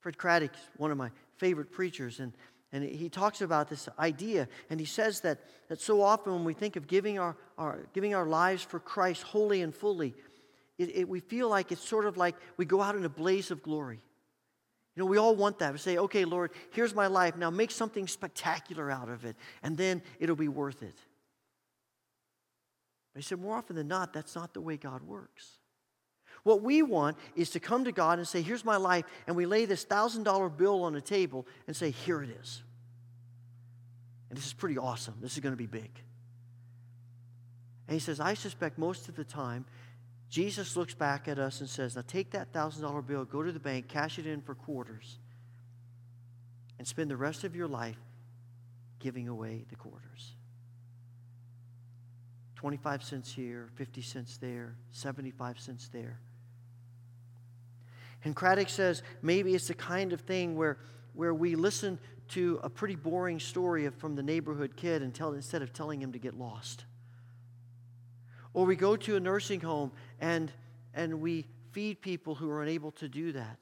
Fred 0.00 0.16
Craddock, 0.16 0.52
one 0.76 0.92
of 0.92 0.96
my 0.96 1.10
favorite 1.36 1.70
preachers, 1.70 2.20
and, 2.20 2.32
and 2.72 2.84
he 2.84 3.08
talks 3.08 3.40
about 3.40 3.68
this 3.68 3.88
idea, 3.98 4.48
and 4.70 4.80
he 4.80 4.86
says 4.86 5.20
that, 5.20 5.38
that 5.68 5.80
so 5.80 6.02
often 6.02 6.32
when 6.32 6.44
we 6.44 6.54
think 6.54 6.76
of 6.76 6.86
giving 6.86 7.18
our, 7.18 7.36
our, 7.58 7.86
giving 7.92 8.14
our 8.14 8.26
lives 8.26 8.62
for 8.62 8.80
Christ 8.80 9.22
wholly 9.22 9.62
and 9.62 9.74
fully, 9.74 10.14
it, 10.78 10.90
it, 10.94 11.08
we 11.08 11.20
feel 11.20 11.48
like 11.48 11.72
it's 11.72 11.86
sort 11.86 12.06
of 12.06 12.16
like 12.16 12.36
we 12.56 12.64
go 12.64 12.82
out 12.82 12.96
in 12.96 13.04
a 13.04 13.08
blaze 13.08 13.50
of 13.50 13.62
glory. 13.62 14.00
You 14.94 15.02
know, 15.02 15.06
we 15.06 15.18
all 15.18 15.36
want 15.36 15.58
that. 15.58 15.72
We 15.72 15.78
say, 15.78 15.98
okay, 15.98 16.24
Lord, 16.24 16.52
here's 16.72 16.94
my 16.94 17.06
life. 17.06 17.36
Now 17.36 17.50
make 17.50 17.70
something 17.70 18.08
spectacular 18.08 18.90
out 18.90 19.08
of 19.08 19.24
it, 19.24 19.36
and 19.62 19.76
then 19.76 20.02
it'll 20.18 20.36
be 20.36 20.48
worth 20.48 20.82
it. 20.82 20.98
But 23.12 23.22
he 23.22 23.26
said, 23.26 23.40
more 23.40 23.56
often 23.56 23.76
than 23.76 23.88
not, 23.88 24.12
that's 24.12 24.34
not 24.34 24.52
the 24.54 24.60
way 24.60 24.76
God 24.76 25.02
works. 25.02 25.58
What 26.46 26.62
we 26.62 26.80
want 26.80 27.16
is 27.34 27.50
to 27.50 27.60
come 27.60 27.86
to 27.86 27.90
God 27.90 28.20
and 28.20 28.28
say, 28.28 28.40
Here's 28.40 28.64
my 28.64 28.76
life, 28.76 29.04
and 29.26 29.34
we 29.34 29.46
lay 29.46 29.64
this 29.64 29.84
$1,000 29.84 30.56
bill 30.56 30.84
on 30.84 30.94
a 30.94 31.00
table 31.00 31.44
and 31.66 31.74
say, 31.74 31.90
Here 31.90 32.22
it 32.22 32.30
is. 32.40 32.62
And 34.30 34.38
this 34.38 34.46
is 34.46 34.52
pretty 34.52 34.78
awesome. 34.78 35.14
This 35.20 35.32
is 35.32 35.40
going 35.40 35.54
to 35.54 35.56
be 35.56 35.66
big. 35.66 35.90
And 37.88 37.94
he 37.94 37.98
says, 37.98 38.20
I 38.20 38.34
suspect 38.34 38.78
most 38.78 39.08
of 39.08 39.16
the 39.16 39.24
time, 39.24 39.64
Jesus 40.30 40.76
looks 40.76 40.94
back 40.94 41.26
at 41.26 41.40
us 41.40 41.58
and 41.58 41.68
says, 41.68 41.96
Now 41.96 42.04
take 42.06 42.30
that 42.30 42.52
$1,000 42.52 43.04
bill, 43.04 43.24
go 43.24 43.42
to 43.42 43.50
the 43.50 43.58
bank, 43.58 43.88
cash 43.88 44.20
it 44.20 44.26
in 44.28 44.40
for 44.40 44.54
quarters, 44.54 45.18
and 46.78 46.86
spend 46.86 47.10
the 47.10 47.16
rest 47.16 47.42
of 47.42 47.56
your 47.56 47.66
life 47.66 47.98
giving 49.00 49.26
away 49.26 49.64
the 49.68 49.74
quarters. 49.74 50.36
25 52.54 53.02
cents 53.02 53.32
here, 53.32 53.68
50 53.74 54.00
cents 54.00 54.36
there, 54.36 54.76
75 54.92 55.58
cents 55.58 55.90
there. 55.92 56.20
And 58.26 58.34
Craddock 58.34 58.68
says 58.68 59.04
maybe 59.22 59.54
it's 59.54 59.68
the 59.68 59.74
kind 59.74 60.12
of 60.12 60.20
thing 60.20 60.56
where, 60.56 60.78
where 61.14 61.32
we 61.32 61.54
listen 61.54 61.96
to 62.30 62.58
a 62.64 62.68
pretty 62.68 62.96
boring 62.96 63.38
story 63.38 63.88
from 63.88 64.16
the 64.16 64.22
neighborhood 64.22 64.74
kid 64.74 65.00
and 65.00 65.14
tell, 65.14 65.32
instead 65.32 65.62
of 65.62 65.72
telling 65.72 66.02
him 66.02 66.10
to 66.10 66.18
get 66.18 66.36
lost. 66.36 66.86
Or 68.52 68.66
we 68.66 68.74
go 68.74 68.96
to 68.96 69.14
a 69.14 69.20
nursing 69.20 69.60
home 69.60 69.92
and, 70.20 70.50
and 70.92 71.20
we 71.20 71.46
feed 71.70 72.00
people 72.00 72.34
who 72.34 72.50
are 72.50 72.64
unable 72.64 72.90
to 72.92 73.08
do 73.08 73.30
that. 73.30 73.60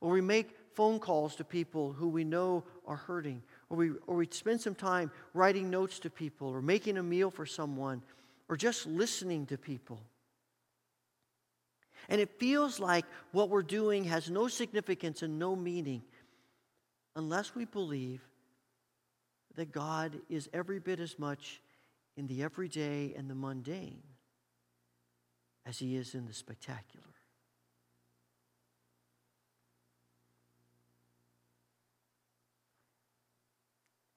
Or 0.00 0.10
we 0.10 0.20
make 0.20 0.56
phone 0.74 0.98
calls 0.98 1.36
to 1.36 1.44
people 1.44 1.92
who 1.92 2.08
we 2.08 2.24
know 2.24 2.64
are 2.88 2.96
hurting. 2.96 3.40
Or 3.70 3.76
we, 3.76 3.90
or 4.08 4.16
we 4.16 4.26
spend 4.32 4.60
some 4.60 4.74
time 4.74 5.12
writing 5.32 5.70
notes 5.70 6.00
to 6.00 6.10
people 6.10 6.48
or 6.48 6.60
making 6.60 6.98
a 6.98 7.04
meal 7.04 7.30
for 7.30 7.46
someone 7.46 8.02
or 8.48 8.56
just 8.56 8.84
listening 8.86 9.46
to 9.46 9.56
people. 9.56 10.00
And 12.08 12.20
it 12.20 12.38
feels 12.38 12.78
like 12.78 13.04
what 13.32 13.48
we're 13.48 13.62
doing 13.62 14.04
has 14.04 14.30
no 14.30 14.48
significance 14.48 15.22
and 15.22 15.38
no 15.38 15.56
meaning 15.56 16.02
unless 17.14 17.54
we 17.54 17.64
believe 17.64 18.20
that 19.56 19.72
God 19.72 20.20
is 20.28 20.48
every 20.52 20.78
bit 20.78 21.00
as 21.00 21.18
much 21.18 21.60
in 22.16 22.26
the 22.26 22.42
everyday 22.42 23.14
and 23.16 23.28
the 23.28 23.34
mundane 23.34 24.02
as 25.64 25.78
he 25.78 25.96
is 25.96 26.14
in 26.14 26.26
the 26.26 26.32
spectacular. 26.32 27.04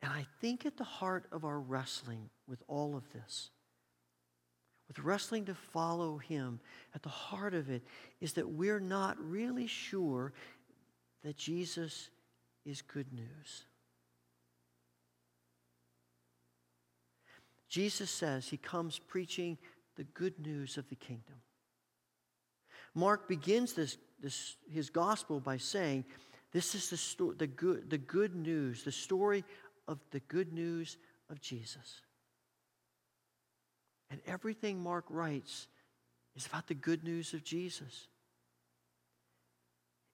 And 0.02 0.12
I 0.13 0.25
think 0.39 0.65
at 0.65 0.78
the 0.78 0.84
heart 0.84 1.25
of 1.32 1.43
our 1.43 1.60
wrestling 1.60 2.30
with 2.47 2.63
all 2.67 2.95
of 2.95 3.04
this 3.12 3.49
with 4.89 4.99
wrestling 4.99 5.45
to 5.45 5.54
follow 5.54 6.17
Him, 6.17 6.60
at 6.93 7.04
the 7.04 7.10
heart 7.10 7.54
of 7.54 7.69
it 7.69 7.84
is 8.19 8.34
that 8.34 8.49
we're 8.49 8.82
not 8.82 9.17
really 9.23 9.67
sure 9.67 10.34
that 11.23 11.38
Jesus 11.38 12.10
is 12.65 12.82
good 12.82 13.13
news. 13.13 13.65
Jesus 17.69 18.10
says 18.10 18.47
He 18.47 18.58
comes 18.58 18.99
preaching 18.99 19.58
the 19.95 20.04
good 20.06 20.39
news 20.39 20.78
of 20.78 20.89
the 20.89 20.95
kingdom. 20.95 21.36
Mark 22.95 23.28
begins 23.28 23.73
this, 23.73 23.97
this, 24.19 24.56
his 24.71 24.89
gospel 24.89 25.39
by 25.39 25.58
saying, 25.58 26.04
This 26.52 26.73
is 26.73 26.89
the, 26.89 26.97
sto- 26.97 27.34
the, 27.34 27.45
good, 27.45 27.91
the 27.91 27.99
good 27.99 28.36
news, 28.36 28.84
the 28.84 28.91
story 28.91 29.43
of 29.88 29.99
the 30.10 30.19
good 30.21 30.52
news 30.52 30.97
of 31.30 31.39
Jesus. 31.41 32.02
And 34.11 34.21
everything 34.25 34.81
Mark 34.81 35.05
writes 35.09 35.67
is 36.35 36.45
about 36.45 36.67
the 36.67 36.73
good 36.73 37.03
news 37.03 37.33
of 37.33 37.43
Jesus. 37.43 38.07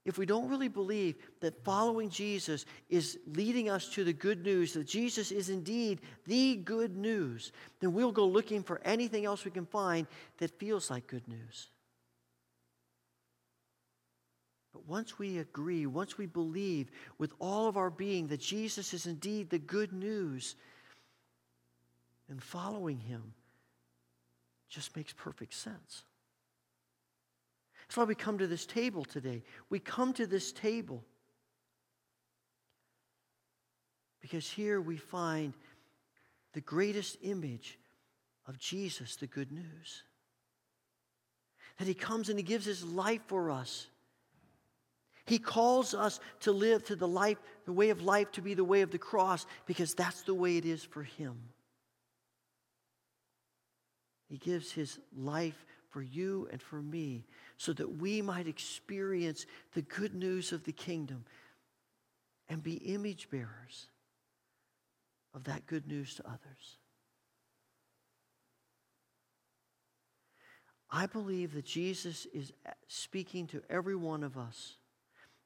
If 0.06 0.20
we 0.20 0.28
don't 0.28 0.50
really 0.50 0.68
believe 0.68 1.16
that 1.42 1.64
following 1.64 2.10
Jesus 2.10 2.66
is 2.90 3.18
leading 3.26 3.70
us 3.70 3.90
to 3.90 4.04
the 4.04 4.14
good 4.14 4.44
news, 4.44 4.74
that 4.74 4.88
Jesus 4.88 5.32
is 5.32 5.50
indeed 5.50 6.00
the 6.28 6.58
good 6.58 6.96
news, 6.96 7.52
then 7.80 7.92
we'll 7.92 8.12
go 8.12 8.28
looking 8.28 8.62
for 8.62 8.80
anything 8.86 9.26
else 9.26 9.44
we 9.44 9.52
can 9.52 9.66
find 9.66 10.06
that 10.38 10.60
feels 10.60 10.92
like 10.92 11.08
good 11.08 11.28
news. 11.28 11.70
But 14.74 14.88
once 14.88 15.18
we 15.18 15.40
agree, 15.40 15.88
once 15.88 16.20
we 16.20 16.28
believe 16.28 16.92
with 17.18 17.34
all 17.40 17.68
of 17.68 17.76
our 17.76 17.90
being 17.90 18.28
that 18.28 18.42
Jesus 18.42 18.94
is 18.94 19.08
indeed 19.08 19.50
the 19.50 19.58
good 19.58 19.92
news, 19.92 20.56
then 22.28 22.40
following 22.40 23.00
him 23.00 23.34
just 24.70 24.96
makes 24.96 25.14
perfect 25.14 25.54
sense. 25.54 26.04
That's 27.88 27.98
why 27.98 28.04
we 28.06 28.16
come 28.16 28.38
to 28.40 28.48
this 28.48 28.66
table 28.66 29.06
today. 29.06 29.44
We 29.70 29.80
come 29.80 30.14
to 30.14 30.26
this 30.26 30.52
table 30.52 31.04
because 34.22 34.50
here 34.50 34.82
we 34.82 34.98
find 34.98 35.54
the 36.54 36.62
greatest 36.62 37.18
image 37.22 37.78
of 38.48 38.58
Jesus, 38.58 39.18
the 39.18 39.28
good 39.28 39.52
news. 39.52 40.04
That 41.78 41.88
he 41.88 41.94
comes 41.94 42.30
and 42.30 42.40
he 42.40 42.44
gives 42.44 42.66
his 42.66 42.84
life 42.84 43.22
for 43.28 43.52
us. 43.52 43.88
He 45.26 45.38
calls 45.40 45.94
us 45.94 46.20
to 46.42 46.52
live 46.52 46.86
to 46.86 46.96
the 46.96 47.08
life, 47.08 47.38
the 47.66 47.74
way 47.74 47.90
of 47.90 48.02
life 48.02 48.32
to 48.34 48.42
be 48.42 48.54
the 48.54 48.64
way 48.64 48.82
of 48.82 48.92
the 48.92 48.98
cross, 48.98 49.46
because 49.66 49.94
that's 49.94 50.22
the 50.22 50.34
way 50.34 50.58
it 50.58 50.66
is 50.66 50.84
for 50.84 51.04
him. 51.04 51.38
He 54.36 54.52
gives 54.52 54.74
his 54.74 55.00
life 55.16 55.66
for 55.88 56.02
you 56.02 56.50
and 56.52 56.62
for 56.62 56.82
me 56.82 57.24
so 57.56 57.72
that 57.72 58.00
we 58.00 58.22
might 58.22 58.50
experience 58.50 59.46
the 59.74 59.82
good 59.82 60.14
news 60.14 60.52
of 60.52 60.66
the 60.66 60.74
kingdom 60.74 61.24
and 62.50 62.62
be 62.62 62.74
image 62.74 63.30
bearers 63.30 63.88
of 65.34 65.46
that 65.46 65.68
good 65.68 65.88
news 65.88 66.16
to 66.16 66.28
others. 66.28 66.80
I 70.92 71.06
believe 71.06 71.54
that 71.54 71.64
Jesus 71.64 72.28
is 72.34 72.52
speaking 72.90 73.48
to 73.48 73.62
every 73.70 73.96
one 73.96 74.26
of 74.26 74.38
us, 74.38 74.76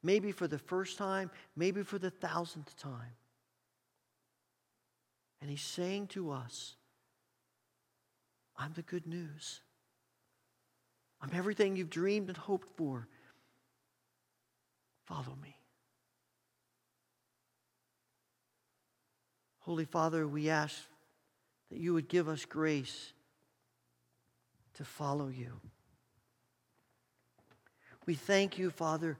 maybe 0.02 0.32
for 0.32 0.48
the 0.48 0.58
first 0.58 0.98
time, 0.98 1.30
maybe 1.54 1.84
for 1.84 2.00
the 2.00 2.10
thousandth 2.10 2.76
time. 2.76 3.14
And 5.40 5.48
he's 5.48 5.62
saying 5.62 6.08
to 6.08 6.32
us, 6.32 6.74
I'm 8.60 8.74
the 8.74 8.82
good 8.82 9.06
news. 9.06 9.62
I'm 11.22 11.30
everything 11.32 11.76
you've 11.76 11.88
dreamed 11.88 12.28
and 12.28 12.36
hoped 12.36 12.68
for. 12.76 13.08
Follow 15.06 15.34
me. 15.42 15.56
Holy 19.60 19.86
Father, 19.86 20.26
we 20.28 20.50
ask 20.50 20.76
that 21.70 21.78
you 21.78 21.94
would 21.94 22.08
give 22.08 22.28
us 22.28 22.44
grace 22.44 23.12
to 24.74 24.84
follow 24.84 25.28
you. 25.28 25.52
We 28.04 28.14
thank 28.14 28.58
you, 28.58 28.70
Father, 28.70 29.16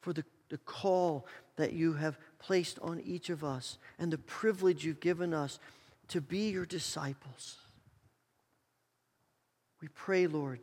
for 0.00 0.14
the, 0.14 0.24
the 0.48 0.58
call 0.58 1.26
that 1.56 1.72
you 1.72 1.92
have 1.94 2.18
placed 2.38 2.78
on 2.80 3.00
each 3.00 3.28
of 3.28 3.44
us 3.44 3.76
and 3.98 4.10
the 4.10 4.18
privilege 4.18 4.84
you've 4.84 5.00
given 5.00 5.34
us 5.34 5.58
to 6.08 6.20
be 6.22 6.50
your 6.50 6.64
disciples. 6.64 7.58
We 9.80 9.88
pray, 9.88 10.26
Lord 10.26 10.60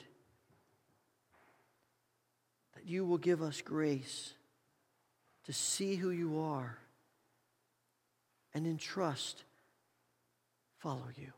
that 2.86 2.86
you 2.86 3.06
will 3.06 3.17
give 3.17 3.41
us 3.41 3.62
grace 3.62 4.34
to 5.45 5.54
see 5.54 5.95
who 5.95 6.12
you 6.12 6.39
are 6.39 6.78
and 8.54 8.67
in 8.67 8.78
trust 8.78 9.43
follow 10.78 11.08
you. 11.17 11.32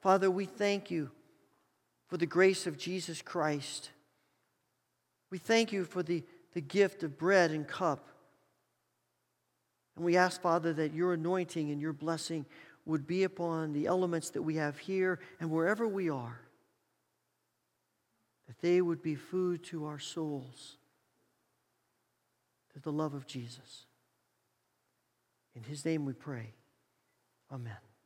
Father, 0.00 0.30
we 0.30 0.44
thank 0.44 0.90
you 0.90 1.10
for 2.08 2.16
the 2.16 2.26
grace 2.26 2.66
of 2.66 2.78
Jesus 2.78 3.22
Christ. 3.22 3.90
We 5.30 5.38
thank 5.38 5.72
you 5.72 5.84
for 5.84 6.02
the, 6.02 6.24
the 6.52 6.60
gift 6.60 7.02
of 7.02 7.18
bread 7.18 7.50
and 7.50 7.66
cup. 7.66 8.08
And 9.96 10.04
we 10.04 10.16
ask, 10.16 10.40
Father, 10.40 10.72
that 10.74 10.94
your 10.94 11.14
anointing 11.14 11.70
and 11.70 11.80
your 11.80 11.92
blessing 11.92 12.44
would 12.86 13.06
be 13.06 13.24
upon 13.24 13.72
the 13.72 13.86
elements 13.86 14.30
that 14.30 14.42
we 14.42 14.54
have 14.56 14.78
here 14.78 15.18
and 15.40 15.50
wherever 15.50 15.86
we 15.86 16.08
are 16.08 16.40
that 18.46 18.60
they 18.60 18.80
would 18.80 19.02
be 19.02 19.14
food 19.14 19.64
to 19.64 19.86
our 19.86 19.98
souls 19.98 20.76
to 22.72 22.80
the 22.80 22.92
love 22.92 23.12
of 23.12 23.26
Jesus. 23.26 23.86
In 25.54 25.64
his 25.64 25.84
name 25.84 26.04
we 26.04 26.12
pray. 26.12 26.54
Amen. 27.50 27.85